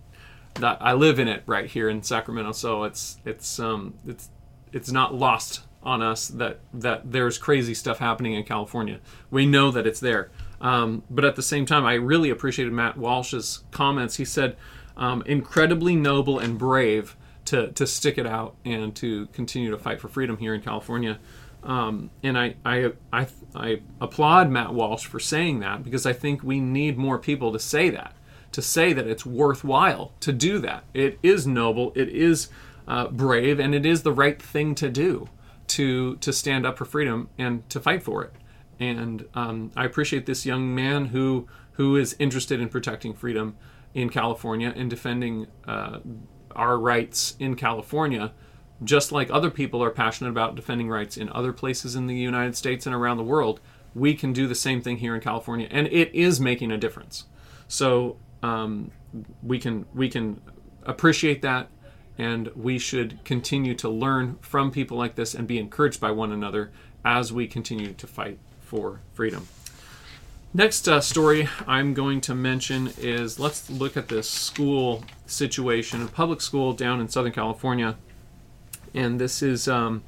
I 0.62 0.94
live 0.94 1.20
in 1.20 1.28
it 1.28 1.44
right 1.46 1.70
here 1.70 1.90
in 1.90 2.04
Sacramento, 2.04 2.54
so 2.54 2.84
it's 2.84 3.18
it's 3.26 3.60
um 3.60 3.96
it's 4.08 4.30
it's 4.72 4.92
not 4.92 5.14
lost 5.14 5.64
on 5.84 6.02
us 6.02 6.28
that 6.30 6.60
that 6.74 7.12
there's 7.12 7.38
crazy 7.38 7.74
stuff 7.74 8.00
happening 8.00 8.34
in 8.34 8.44
California. 8.44 9.00
We 9.30 9.46
know 9.46 9.72
that 9.72 9.86
it's 9.86 10.00
there, 10.00 10.32
um, 10.62 11.04
but 11.10 11.26
at 11.26 11.36
the 11.36 11.44
same 11.44 11.66
time, 11.66 11.86
I 11.86 11.94
really 11.96 12.30
appreciated 12.30 12.74
Matt 12.74 12.98
Walsh's 12.98 13.64
comments. 13.72 14.16
He 14.18 14.26
said, 14.26 14.56
um, 14.98 15.24
"Incredibly 15.26 15.96
noble 15.96 16.40
and 16.40 16.58
brave." 16.58 17.16
To, 17.50 17.72
to 17.74 17.86
stick 17.86 18.18
it 18.18 18.26
out 18.26 18.56
and 18.66 18.96
to 18.96 19.28
continue 19.28 19.70
to 19.70 19.78
fight 19.78 20.02
for 20.02 20.08
freedom 20.08 20.38
here 20.38 20.56
in 20.56 20.62
California. 20.62 21.20
Um, 21.64 22.10
and 22.24 22.38
I, 22.38 22.56
I, 22.66 22.94
I, 23.14 23.28
I 23.54 23.82
applaud 24.02 24.50
Matt 24.50 24.74
Walsh 24.74 25.06
for 25.06 25.20
saying 25.20 25.60
that 25.60 25.84
because 25.84 26.08
I 26.08 26.14
think 26.14 26.44
we 26.44 26.60
need 26.60 26.98
more 26.98 27.20
people 27.20 27.52
to 27.54 27.60
say 27.60 27.92
that, 27.92 28.16
to 28.52 28.64
say 28.64 28.94
that 28.94 29.06
it's 29.06 29.28
worthwhile 29.28 30.12
to 30.22 30.32
do 30.32 30.58
that. 30.58 30.86
It 30.96 31.20
is 31.22 31.46
noble, 31.46 31.92
it 31.96 32.10
is 32.10 32.50
uh, 32.88 33.10
brave, 33.10 33.60
and 33.60 33.76
it 33.76 33.86
is 33.86 34.02
the 34.02 34.12
right 34.12 34.42
thing 34.42 34.74
to 34.76 34.90
do 34.90 35.30
to 35.68 36.16
to 36.18 36.32
stand 36.32 36.66
up 36.66 36.78
for 36.78 36.86
freedom 36.86 37.30
and 37.38 37.68
to 37.70 37.80
fight 37.80 38.02
for 38.02 38.24
it. 38.24 38.34
And 38.80 39.26
um, 39.34 39.72
I 39.76 39.86
appreciate 39.86 40.26
this 40.26 40.46
young 40.46 40.74
man 40.74 41.08
who 41.08 41.48
who 41.74 41.98
is 41.98 42.16
interested 42.20 42.62
in 42.62 42.70
protecting 42.70 43.14
freedom 43.14 43.58
in 43.94 44.10
California 44.10 44.74
and 44.76 44.90
defending 44.90 45.48
uh, 45.68 46.00
our 46.56 46.78
rights 46.78 47.36
in 47.40 47.56
California 47.56 48.34
just 48.84 49.12
like 49.12 49.30
other 49.32 49.50
people 49.50 49.84
are 49.84 49.92
passionate 49.92 50.30
about 50.30 50.56
defending 50.56 50.90
rights 50.90 51.18
in 51.18 51.30
other 51.30 51.54
places 51.54 51.96
in 51.96 52.08
the 52.08 52.16
United 52.16 52.56
States 52.56 52.86
and 52.86 52.94
around 52.94 53.18
the 53.18 53.24
world, 53.24 53.62
we 53.94 54.14
can 54.14 54.34
do 54.34 54.48
the 54.48 54.56
same 54.56 54.82
thing 54.82 54.98
here 54.98 55.16
in 55.16 55.22
California, 55.22 55.68
and 55.72 55.88
it 55.88 56.14
is 56.14 56.40
making 56.40 56.72
a 56.72 56.78
difference. 56.78 57.26
So 57.68 58.18
um, 58.44 58.92
we 59.42 59.60
can 59.60 59.86
we 59.94 60.10
can 60.10 60.42
appreciate 60.84 61.42
that, 61.42 61.70
and 62.18 62.50
we 62.56 62.78
should 62.78 63.24
continue 63.24 63.76
to 63.76 63.90
learn 63.90 64.38
from 64.42 64.72
people 64.72 64.98
like 64.98 65.16
this 65.16 65.34
and 65.34 65.48
be 65.48 65.58
encouraged 65.58 66.02
by 66.02 66.12
one 66.12 66.32
another 66.32 66.72
as 67.06 67.32
we 67.32 67.48
continue 67.48 67.94
to 67.94 68.08
fight 68.08 68.40
for 68.76 69.00
freedom. 69.14 69.48
Next 70.54 70.88
uh, 70.88 71.02
story 71.02 71.48
I'm 71.68 71.94
going 71.94 72.22
to 72.22 72.36
mention 72.36 72.92
is 72.98 73.40
let's 73.40 73.70
look 73.70 73.98
at 73.98 74.08
this 74.08 74.30
school 74.30 75.04
situation, 75.26 76.02
a 76.02 76.08
public 76.08 76.42
school 76.42 76.74
down 76.74 77.00
in 77.02 77.10
Southern 77.10 77.32
California 77.32 77.98
and 78.96 79.20
this 79.20 79.44
is 79.44 79.68
um, 79.68 80.04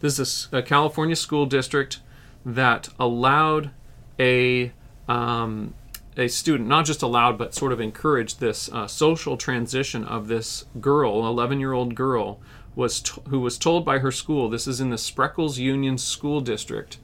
this 0.00 0.18
is 0.18 0.48
a, 0.52 0.58
a, 0.58 0.62
California 0.62 1.16
school 1.16 1.46
district 1.46 2.00
that 2.44 2.88
allowed 2.98 3.70
a 4.18 4.72
um, 5.08 5.72
a 6.16 6.28
student, 6.28 6.68
not 6.68 6.84
just 6.84 7.02
allowed, 7.02 7.38
but 7.38 7.54
sort 7.54 7.72
of 7.72 7.80
encouraged 7.80 8.40
this 8.40 8.70
uh, 8.72 8.86
social 8.86 9.36
transition 9.36 10.04
of 10.04 10.28
this 10.28 10.64
girl, 10.80 11.26
11 11.26 11.60
year 11.60 11.72
old 11.72 11.94
girl, 11.94 12.40
was 12.74 13.00
t- 13.00 13.20
who 13.28 13.40
was 13.40 13.56
told 13.56 13.84
by 13.84 13.98
her 13.98 14.10
school. 14.10 14.50
This 14.50 14.66
is 14.66 14.80
in 14.80 14.90
the 14.90 14.96
Spreckels 14.96 15.58
Union 15.58 15.96
School 15.96 16.40
District 16.40 16.98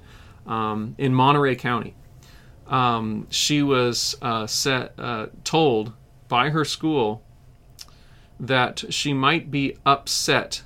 um, 0.51 0.97
in 0.99 1.15
Monterey 1.15 1.55
County. 1.55 1.95
Um, 2.67 3.27
she 3.31 3.63
was 3.63 4.17
uh, 4.21 4.47
set, 4.47 4.93
uh, 4.99 5.27
told 5.45 5.93
by 6.29 6.51
her 6.51 6.65
school 6.65 7.23
that 8.39 8.85
she 8.91 9.13
might 9.13 9.51
be 9.51 9.77
upset 9.87 10.63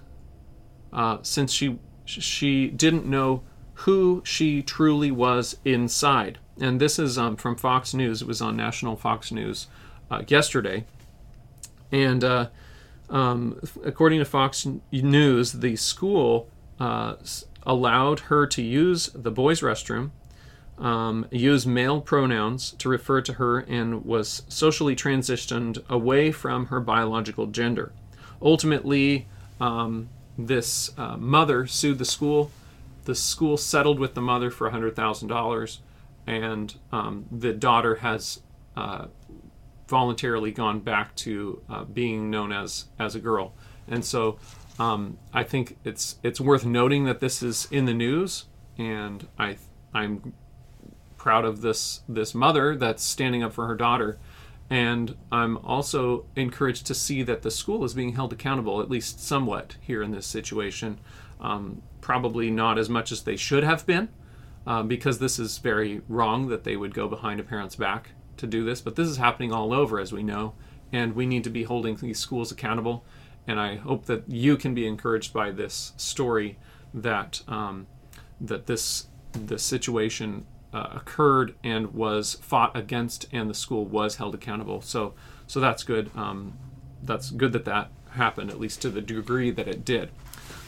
uh, 0.93 1.19
since 1.23 1.53
she 1.53 1.79
she 2.07 2.69
didn't 2.69 3.07
know 3.07 3.43
who 3.79 4.23
she 4.25 4.62
truly 4.62 5.11
was 5.11 5.57
inside. 5.64 6.38
And 6.61 6.81
this 6.81 6.99
is 6.99 7.17
um, 7.19 7.37
from 7.37 7.57
Fox 7.57 7.95
News. 7.95 8.23
It 8.23 8.29
was 8.29 8.41
on 8.43 8.57
National 8.57 8.95
Fox 8.95 9.33
News 9.33 9.67
uh, 10.11 10.23
yesterday. 10.29 10.85
And 11.91 12.23
uh, 12.23 12.49
um, 13.09 13.59
according 13.83 14.19
to 14.19 14.25
Fox 14.26 14.67
News, 14.93 15.53
the 15.53 15.76
school 15.76 16.49
uh, 16.79 17.14
allowed 17.66 18.21
her 18.21 18.47
to 18.47 18.62
use 18.62 19.11
the 19.14 19.30
boys' 19.30 19.61
restroom, 19.61 20.11
um, 20.78 21.26
use 21.30 21.66
male 21.66 22.00
pronouns 22.00 22.73
to 22.73 22.88
refer 22.88 23.21
to 23.23 23.35
her, 23.35 23.61
and 23.61 24.04
was 24.04 24.42
socially 24.49 24.97
transitioned 24.97 25.83
away 25.88 26.33
from 26.33 26.66
her 26.66 26.80
biological 26.80 27.47
gender. 27.47 27.92
Ultimately, 28.42 29.26
um, 29.61 30.09
this 30.37 30.90
uh, 30.99 31.16
mother 31.16 31.66
sued 31.66 31.99
the 31.99 32.04
school. 32.04 32.50
The 33.04 33.14
school 33.14 33.56
settled 33.56 33.99
with 33.99 34.14
the 34.14 34.21
mother 34.21 34.50
for 34.50 34.71
$100,000, 34.71 35.78
and 36.26 36.75
um, 36.90 37.26
the 37.30 37.52
daughter 37.52 37.97
has 37.97 38.40
uh, 38.76 39.06
voluntarily 39.87 40.50
gone 40.50 40.80
back 40.80 41.14
to 41.14 41.62
uh, 41.68 41.85
being 41.85 42.30
known 42.30 42.52
as 42.52 42.87
as 42.99 43.14
a 43.14 43.21
girl. 43.21 43.52
And 43.87 44.04
so 44.04 44.38
um, 44.78 45.19
I 45.33 45.45
think 45.45 45.76
it's 45.85 46.19
it's 46.23 46.40
worth 46.40 46.64
noting 46.64 47.04
that 47.04 47.21
this 47.21 47.43
is 47.43 47.69
in 47.71 47.85
the 47.85 47.95
news, 47.95 48.47
and 48.76 49.26
I 49.38 49.57
I'm 49.93 50.35
proud 51.16 51.45
of 51.45 51.61
this 51.61 52.00
this 52.09 52.35
mother 52.35 52.76
that's 52.76 53.02
standing 53.02 53.43
up 53.43 53.52
for 53.52 53.66
her 53.66 53.76
daughter. 53.76 54.19
And 54.71 55.16
I'm 55.31 55.59
also 55.59 56.25
encouraged 56.37 56.87
to 56.87 56.95
see 56.95 57.23
that 57.23 57.43
the 57.43 57.50
school 57.50 57.85
is 57.85 57.93
being 57.93 58.14
held 58.14 58.33
accountable, 58.33 58.81
at 58.81 58.90
least 58.90 59.21
somewhat, 59.21 59.76
here 59.81 60.02
in 60.02 60.11
this 60.11 60.26
situation. 60.26 60.99
Um, 61.38 61.83
probably 62.00 62.50
not 62.50 62.78
as 62.78 62.88
much 62.88 63.12
as 63.12 63.23
they 63.23 63.37
should 63.37 63.62
have 63.62 63.87
been, 63.87 64.09
uh, 64.66 64.83
because 64.83 65.19
this 65.19 65.38
is 65.38 65.59
very 65.59 66.00
wrong 66.09 66.49
that 66.49 66.64
they 66.64 66.76
would 66.76 66.95
go 66.95 67.09
behind 67.09 67.40
a 67.40 67.45
parent's 67.45 67.76
back 67.76 68.11
to 68.38 68.47
do 68.47 68.64
this. 68.64 68.81
But 68.81 68.97
this 68.97 69.09
is 69.09 69.19
happening 69.19 69.52
all 69.52 69.73
over, 69.73 70.00
as 70.00 70.12
we 70.12 70.23
know, 70.23 70.54
and 70.93 71.14
we 71.14 71.26
need 71.26 71.45
to 71.45 71.50
be 71.50 71.64
holding 71.64 71.97
these 71.97 72.19
schools 72.19 72.50
accountable. 72.50 73.04
And 73.47 73.61
I 73.61 73.77
hope 73.77 74.07
that 74.07 74.29
you 74.29 74.57
can 74.57 74.75
be 74.75 74.87
encouraged 74.87 75.33
by 75.33 75.51
this 75.51 75.93
story 75.97 76.59
that 76.93 77.43
um, 77.47 77.87
that 78.41 78.67
this 78.67 79.07
the 79.33 79.59
situation 79.59 80.47
uh, 80.73 80.89
occurred 80.93 81.55
and 81.63 81.95
was 81.95 82.35
fought 82.35 82.77
against, 82.77 83.27
and 83.33 83.49
the 83.49 83.55
school 83.55 83.85
was 83.85 84.17
held 84.17 84.35
accountable. 84.35 84.81
So, 84.81 85.15
so 85.47 85.61
that's 85.61 85.85
good. 85.85 86.11
Um, 86.17 86.55
that's 87.03 87.31
good 87.31 87.53
that 87.53 87.65
that 87.65 87.91
happened, 88.11 88.51
at 88.51 88.59
least 88.59 88.83
to 88.83 88.91
the 88.91 89.01
degree 89.01 89.51
that 89.51 89.69
it 89.69 89.85
did. 89.85 90.11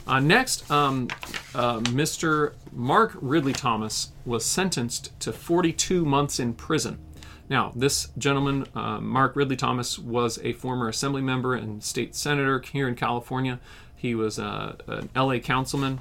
Uh, 0.06 0.20
next, 0.20 0.70
um, 0.70 1.08
uh, 1.54 1.80
Mr. 1.80 2.52
Mark 2.72 3.16
Ridley 3.20 3.52
Thomas 3.52 4.12
was 4.24 4.44
sentenced 4.44 5.18
to 5.20 5.32
42 5.32 6.04
months 6.04 6.38
in 6.38 6.54
prison. 6.54 6.98
Now, 7.48 7.72
this 7.76 8.08
gentleman, 8.18 8.66
uh, 8.74 9.00
Mark 9.00 9.36
Ridley 9.36 9.56
Thomas, 9.56 9.98
was 9.98 10.38
a 10.42 10.52
former 10.52 10.88
assembly 10.88 11.22
member 11.22 11.54
and 11.54 11.82
state 11.82 12.14
senator 12.14 12.60
here 12.60 12.88
in 12.88 12.96
California. 12.96 13.60
He 13.94 14.14
was 14.14 14.38
uh, 14.38 14.76
an 14.88 15.10
LA 15.14 15.38
councilman 15.38 16.00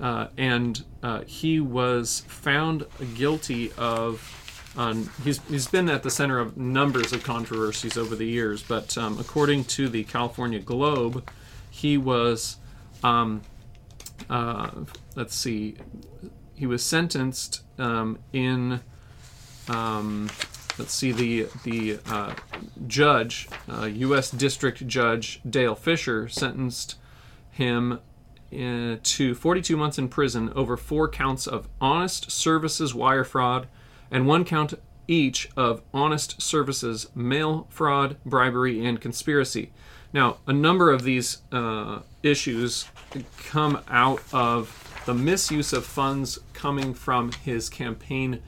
uh, 0.00 0.28
and 0.36 0.84
uh, 1.02 1.22
he 1.26 1.60
was 1.60 2.20
found 2.28 2.86
guilty 3.14 3.72
of. 3.78 4.42
Um, 4.78 5.10
he's, 5.24 5.40
he's 5.48 5.68
been 5.68 5.88
at 5.88 6.02
the 6.02 6.10
center 6.10 6.38
of 6.38 6.58
numbers 6.58 7.14
of 7.14 7.22
controversies 7.22 7.96
over 7.96 8.14
the 8.14 8.26
years, 8.26 8.62
but 8.62 8.98
um, 8.98 9.18
according 9.18 9.64
to 9.64 9.88
the 9.88 10.04
California 10.04 10.58
Globe, 10.58 11.26
he 11.70 11.96
was, 11.96 12.58
um, 13.02 13.40
uh, 14.28 14.68
let's 15.14 15.34
see, 15.34 15.76
he 16.54 16.66
was 16.66 16.84
sentenced 16.84 17.62
um, 17.78 18.18
in, 18.34 18.80
um, 19.70 20.28
let's 20.78 20.94
see, 20.94 21.12
the 21.12 21.48
the 21.64 21.98
uh, 22.06 22.34
judge, 22.86 23.48
U.S. 23.68 24.32
Uh, 24.32 24.36
District 24.36 24.86
Judge 24.86 25.40
Dale 25.48 25.74
Fischer, 25.74 26.28
sentenced 26.28 26.96
him 27.50 28.00
uh, 28.52 28.96
to 29.02 29.34
42 29.34 29.76
months 29.76 29.98
in 29.98 30.08
prison 30.08 30.52
over 30.54 30.76
four 30.76 31.08
counts 31.08 31.46
of 31.46 31.68
honest 31.80 32.30
services 32.30 32.94
wire 32.94 33.24
fraud 33.24 33.66
and 34.10 34.26
one 34.26 34.44
count 34.44 34.74
each 35.08 35.48
of 35.56 35.82
honest 35.92 36.40
services 36.40 37.08
mail 37.14 37.66
fraud, 37.70 38.16
bribery, 38.24 38.84
and 38.84 39.00
conspiracy. 39.00 39.72
Now, 40.12 40.38
a 40.46 40.52
number 40.52 40.92
of 40.92 41.02
these 41.02 41.38
uh, 41.52 42.00
issues 42.22 42.88
come 43.46 43.80
out 43.88 44.22
of 44.32 45.02
the 45.06 45.14
misuse 45.14 45.72
of 45.72 45.84
funds 45.84 46.38
coming 46.52 46.94
from 46.94 47.32
his 47.32 47.68
campaign, 47.68 48.42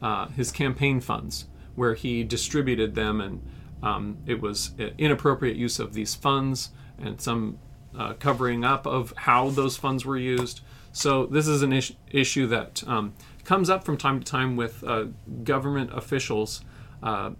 uh, 0.00 0.28
his 0.28 0.50
campaign 0.50 1.00
funds, 1.00 1.46
where 1.74 1.94
he 1.94 2.24
distributed 2.24 2.94
them, 2.94 3.20
and 3.20 3.42
um, 3.82 4.18
it 4.26 4.40
was 4.40 4.72
inappropriate 4.98 5.56
use 5.56 5.78
of 5.78 5.92
these 5.92 6.14
funds, 6.14 6.70
and 6.98 7.20
some 7.20 7.58
uh, 7.98 8.14
covering 8.14 8.64
up 8.64 8.86
of 8.86 9.12
how 9.16 9.50
those 9.50 9.76
funds 9.76 10.04
were 10.04 10.16
used. 10.16 10.60
So 10.92 11.26
this 11.26 11.48
is 11.48 11.62
an 11.62 11.72
is- 11.72 11.94
issue 12.10 12.46
that 12.48 12.82
um, 12.86 13.14
comes 13.44 13.70
up 13.70 13.84
from 13.84 13.96
time 13.96 14.20
to 14.20 14.24
time 14.24 14.56
with 14.56 14.84
uh, 14.84 15.06
government 15.44 15.90
officials, 15.92 16.62
uh, 17.02 17.30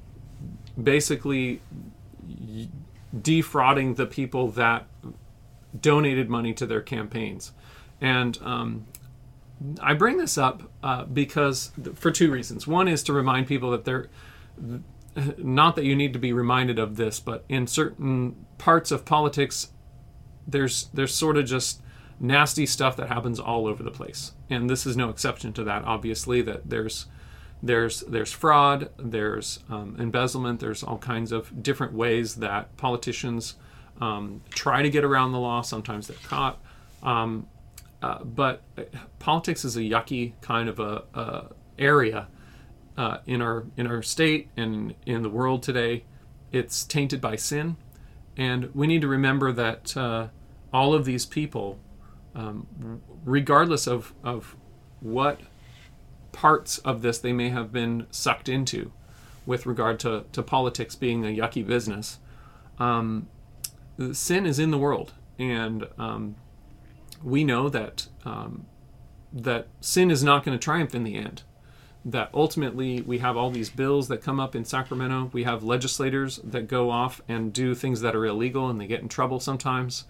basically 0.82 1.60
defrauding 3.20 3.94
the 3.94 4.06
people 4.06 4.48
that 4.48 4.86
donated 5.78 6.28
money 6.28 6.52
to 6.54 6.66
their 6.66 6.80
campaigns. 6.80 7.52
And 8.00 8.38
um, 8.42 8.86
I 9.80 9.94
bring 9.94 10.16
this 10.16 10.38
up 10.38 10.62
uh, 10.82 11.04
because 11.04 11.72
for 11.94 12.10
two 12.10 12.30
reasons. 12.30 12.66
One 12.66 12.88
is 12.88 13.02
to 13.04 13.12
remind 13.12 13.46
people 13.46 13.70
that 13.70 13.84
they're 13.84 14.08
not 15.36 15.76
that 15.76 15.84
you 15.84 15.94
need 15.94 16.12
to 16.12 16.18
be 16.18 16.32
reminded 16.32 16.78
of 16.78 16.96
this, 16.96 17.20
but 17.20 17.44
in 17.48 17.66
certain 17.66 18.46
parts 18.58 18.90
of 18.90 19.04
politics, 19.04 19.68
there's 20.46 20.84
there's 20.94 21.14
sort 21.14 21.36
of 21.36 21.44
just 21.44 21.82
nasty 22.18 22.66
stuff 22.66 22.96
that 22.96 23.08
happens 23.08 23.38
all 23.38 23.66
over 23.66 23.82
the 23.82 23.90
place, 23.90 24.32
and 24.48 24.70
this 24.70 24.86
is 24.86 24.96
no 24.96 25.10
exception 25.10 25.52
to 25.52 25.64
that. 25.64 25.84
Obviously, 25.84 26.40
that 26.42 26.68
there's 26.68 27.06
there's 27.62 28.00
there's 28.00 28.32
fraud, 28.32 28.90
there's 28.96 29.60
um, 29.68 29.96
embezzlement, 29.98 30.60
there's 30.60 30.82
all 30.82 30.98
kinds 30.98 31.30
of 31.30 31.62
different 31.62 31.92
ways 31.92 32.36
that 32.36 32.76
politicians 32.76 33.54
um, 34.00 34.42
try 34.50 34.82
to 34.82 34.90
get 34.90 35.04
around 35.04 35.32
the 35.32 35.38
law. 35.38 35.60
Sometimes 35.60 36.08
they're 36.08 36.16
caught, 36.24 36.58
um, 37.02 37.46
uh, 38.02 38.22
but 38.24 38.62
politics 39.18 39.64
is 39.64 39.76
a 39.76 39.80
yucky 39.80 40.32
kind 40.40 40.68
of 40.68 40.80
a, 40.80 41.04
a 41.14 41.44
area 41.78 42.28
uh, 42.96 43.18
in 43.26 43.40
our 43.40 43.64
in 43.76 43.86
our 43.86 44.02
state 44.02 44.48
and 44.56 44.94
in 45.06 45.22
the 45.22 45.30
world 45.30 45.62
today. 45.62 46.04
It's 46.50 46.84
tainted 46.84 47.20
by 47.20 47.36
sin, 47.36 47.76
and 48.36 48.74
we 48.74 48.86
need 48.86 49.00
to 49.00 49.08
remember 49.08 49.52
that 49.52 49.96
uh, 49.96 50.28
all 50.72 50.94
of 50.94 51.04
these 51.04 51.26
people, 51.26 51.78
um, 52.34 53.00
regardless 53.24 53.86
of, 53.86 54.12
of 54.24 54.56
what 55.00 55.40
parts 56.32 56.78
of 56.78 57.02
this 57.02 57.18
they 57.18 57.32
may 57.32 57.50
have 57.50 57.72
been 57.72 58.06
sucked 58.10 58.48
into 58.48 58.90
with 59.44 59.66
regard 59.66 60.00
to, 60.00 60.24
to 60.32 60.42
politics 60.42 60.94
being 60.94 61.24
a 61.24 61.28
yucky 61.28 61.66
business, 61.66 62.18
um, 62.78 63.28
sin 64.12 64.46
is 64.46 64.58
in 64.58 64.70
the 64.70 64.78
world. 64.78 65.12
And 65.38 65.86
um, 65.98 66.36
we 67.22 67.44
know 67.44 67.68
that, 67.68 68.08
um, 68.24 68.66
that 69.32 69.68
sin 69.80 70.10
is 70.10 70.22
not 70.22 70.44
going 70.44 70.58
to 70.58 70.62
triumph 70.62 70.94
in 70.94 71.04
the 71.04 71.16
end 71.16 71.42
that 72.04 72.30
ultimately 72.34 73.00
we 73.02 73.18
have 73.18 73.36
all 73.36 73.50
these 73.50 73.70
bills 73.70 74.08
that 74.08 74.22
come 74.22 74.40
up 74.40 74.56
in 74.56 74.64
Sacramento. 74.64 75.30
We 75.32 75.44
have 75.44 75.62
legislators 75.62 76.40
that 76.42 76.68
go 76.68 76.90
off 76.90 77.20
and 77.28 77.52
do 77.52 77.74
things 77.74 78.00
that 78.00 78.16
are 78.16 78.26
illegal 78.26 78.68
and 78.68 78.80
they 78.80 78.86
get 78.86 79.02
in 79.02 79.08
trouble 79.08 79.40
sometimes. 79.40 80.04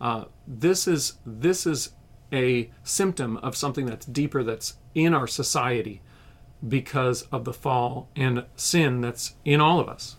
Uh, 0.00 0.24
this 0.46 0.88
is 0.88 1.14
this 1.24 1.66
is 1.66 1.90
a 2.32 2.70
symptom 2.82 3.36
of 3.38 3.56
something 3.56 3.86
that's 3.86 4.06
deeper 4.06 4.42
that's 4.42 4.78
in 4.94 5.14
our 5.14 5.26
society 5.26 6.00
because 6.66 7.22
of 7.30 7.44
the 7.44 7.52
fall 7.52 8.08
and 8.16 8.44
sin 8.56 9.00
that's 9.00 9.36
in 9.44 9.60
all 9.60 9.78
of 9.78 9.88
us. 9.88 10.16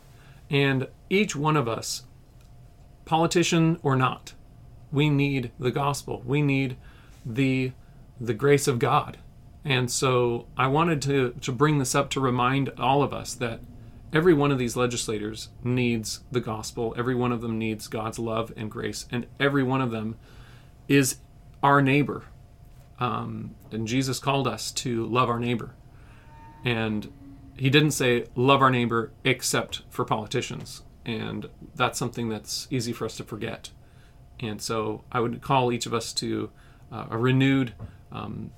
And 0.50 0.88
each 1.10 1.36
one 1.36 1.58
of 1.58 1.68
us, 1.68 2.04
politician 3.04 3.80
or 3.82 3.96
not, 3.96 4.34
we 4.96 5.10
need 5.10 5.52
the 5.60 5.72
gospel. 5.72 6.24
We 6.26 6.42
need 6.42 6.78
the 7.26 7.72
the 8.20 8.34
grace 8.34 8.68
of 8.68 8.80
God 8.80 9.18
and 9.66 9.90
so 9.90 10.46
I 10.56 10.68
wanted 10.68 11.02
to, 11.04 11.32
to 11.42 11.52
bring 11.52 11.80
this 11.80 11.96
up 11.96 12.12
to 12.12 12.20
remind 12.20 12.70
all 12.80 13.02
of 13.02 13.12
us 13.12 13.34
that 13.34 13.62
every 14.14 14.34
one 14.34 14.52
of 14.52 14.60
these 14.60 14.78
legislators 14.78 15.50
needs 15.64 16.20
the 16.32 16.40
gospel. 16.40 16.94
Every 16.96 17.16
one 17.16 17.32
of 17.32 17.42
them 17.42 17.58
needs 17.58 17.88
God's 17.88 18.20
love 18.20 18.54
and 18.56 18.70
grace. 18.70 19.08
And 19.12 19.26
every 19.40 19.64
one 19.64 19.82
of 19.82 19.90
them 19.90 20.18
is 20.88 21.18
our 21.64 21.82
neighbor. 21.82 22.26
Um, 23.00 23.56
and 23.72 23.88
Jesus 23.88 24.20
called 24.20 24.48
us 24.48 24.72
to 24.74 25.08
love 25.08 25.30
our 25.30 25.40
neighbor. 25.40 25.74
And 26.64 27.12
he 27.58 27.72
didn't 27.72 27.92
say 27.92 28.28
love 28.36 28.62
our 28.62 28.70
neighbor 28.70 29.12
except 29.24 29.82
for 29.90 30.06
politicians. 30.06 30.84
And 31.06 31.50
that's 31.74 31.98
something 31.98 32.30
that's 32.30 32.68
easy 32.70 32.94
for 32.94 33.06
us 33.06 33.18
to 33.18 33.24
forget. 33.24 33.72
And 34.40 34.62
so 34.62 35.04
I 35.12 35.20
would 35.20 35.42
call 35.42 35.72
each 35.72 35.86
of 35.86 35.94
us 35.94 36.14
to 36.14 36.50
uh, 36.92 37.06
a 37.10 37.18
renewed 37.18 37.74
um, 38.12 38.52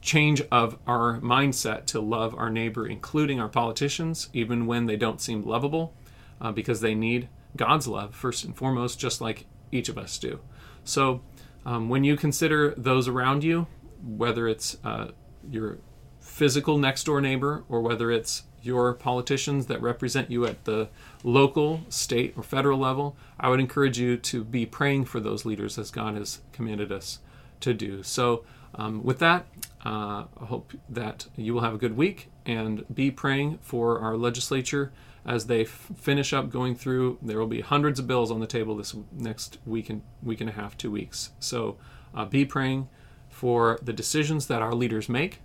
change 0.00 0.42
of 0.50 0.78
our 0.86 1.20
mindset 1.20 1.86
to 1.86 2.00
love 2.00 2.34
our 2.34 2.50
neighbor, 2.50 2.86
including 2.86 3.40
our 3.40 3.48
politicians, 3.48 4.28
even 4.32 4.66
when 4.66 4.86
they 4.86 4.96
don't 4.96 5.20
seem 5.20 5.42
lovable, 5.42 5.94
uh, 6.40 6.52
because 6.52 6.80
they 6.80 6.94
need 6.94 7.28
God's 7.56 7.86
love 7.86 8.14
first 8.14 8.44
and 8.44 8.56
foremost, 8.56 8.98
just 8.98 9.20
like 9.20 9.46
each 9.72 9.88
of 9.88 9.98
us 9.98 10.18
do. 10.18 10.40
So, 10.84 11.22
um, 11.66 11.88
when 11.88 12.04
you 12.04 12.16
consider 12.16 12.74
those 12.76 13.06
around 13.06 13.44
you, 13.44 13.66
whether 14.02 14.48
it's 14.48 14.78
uh, 14.82 15.08
your 15.50 15.78
physical 16.18 16.78
next 16.78 17.04
door 17.04 17.20
neighbor 17.20 17.64
or 17.68 17.82
whether 17.82 18.10
it's 18.10 18.44
your 18.62 18.94
politicians 18.94 19.66
that 19.66 19.80
represent 19.80 20.30
you 20.30 20.46
at 20.46 20.64
the 20.64 20.88
local, 21.22 21.82
state, 21.88 22.34
or 22.36 22.42
federal 22.42 22.78
level, 22.78 23.16
I 23.38 23.48
would 23.48 23.60
encourage 23.60 23.98
you 23.98 24.16
to 24.16 24.44
be 24.44 24.66
praying 24.66 25.06
for 25.06 25.20
those 25.20 25.44
leaders 25.44 25.78
as 25.78 25.90
God 25.90 26.14
has 26.16 26.40
commanded 26.52 26.92
us 26.92 27.20
to 27.60 27.74
do. 27.74 28.02
So, 28.02 28.44
um, 28.74 29.02
with 29.02 29.18
that, 29.18 29.46
uh, 29.84 30.24
I 30.40 30.44
hope 30.44 30.72
that 30.88 31.26
you 31.36 31.54
will 31.54 31.62
have 31.62 31.74
a 31.74 31.78
good 31.78 31.96
week 31.96 32.28
and 32.46 32.84
be 32.94 33.10
praying 33.10 33.58
for 33.62 33.98
our 33.98 34.16
legislature 34.16 34.92
as 35.26 35.46
they 35.46 35.62
f- 35.62 35.88
finish 35.96 36.32
up 36.32 36.50
going 36.50 36.74
through. 36.74 37.18
There 37.20 37.38
will 37.38 37.46
be 37.46 37.60
hundreds 37.60 37.98
of 37.98 38.06
bills 38.06 38.30
on 38.30 38.40
the 38.40 38.46
table 38.46 38.76
this 38.76 38.94
next 39.12 39.58
week 39.66 39.90
and 39.90 40.02
week 40.22 40.40
and 40.40 40.48
a 40.48 40.52
half, 40.52 40.78
two 40.78 40.90
weeks. 40.90 41.30
So, 41.40 41.76
uh, 42.14 42.24
be 42.24 42.44
praying 42.44 42.88
for 43.28 43.78
the 43.82 43.92
decisions 43.92 44.46
that 44.46 44.62
our 44.62 44.74
leaders 44.74 45.08
make 45.08 45.40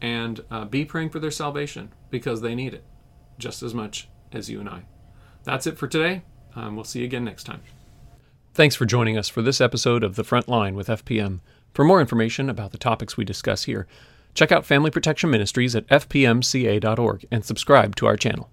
and 0.00 0.40
uh, 0.50 0.64
be 0.64 0.84
praying 0.84 1.10
for 1.10 1.18
their 1.18 1.30
salvation 1.30 1.90
because 2.14 2.42
they 2.42 2.54
need 2.54 2.72
it 2.72 2.84
just 3.40 3.60
as 3.60 3.74
much 3.74 4.08
as 4.30 4.48
you 4.48 4.60
and 4.60 4.68
I. 4.68 4.84
That's 5.42 5.66
it 5.66 5.76
for 5.76 5.88
today. 5.88 6.22
Um, 6.54 6.76
we'll 6.76 6.84
see 6.84 7.00
you 7.00 7.06
again 7.06 7.24
next 7.24 7.42
time. 7.42 7.60
Thanks 8.52 8.76
for 8.76 8.86
joining 8.86 9.18
us 9.18 9.28
for 9.28 9.42
this 9.42 9.60
episode 9.60 10.04
of 10.04 10.14
The 10.14 10.22
Front 10.22 10.48
Line 10.48 10.76
with 10.76 10.86
FPM. 10.86 11.40
For 11.72 11.84
more 11.84 12.00
information 12.00 12.48
about 12.48 12.70
the 12.70 12.78
topics 12.78 13.16
we 13.16 13.24
discuss 13.24 13.64
here, 13.64 13.88
check 14.32 14.52
out 14.52 14.64
Family 14.64 14.92
Protection 14.92 15.28
Ministries 15.28 15.74
at 15.74 15.88
fpmca.org 15.88 17.26
and 17.32 17.44
subscribe 17.44 17.96
to 17.96 18.06
our 18.06 18.16
channel. 18.16 18.48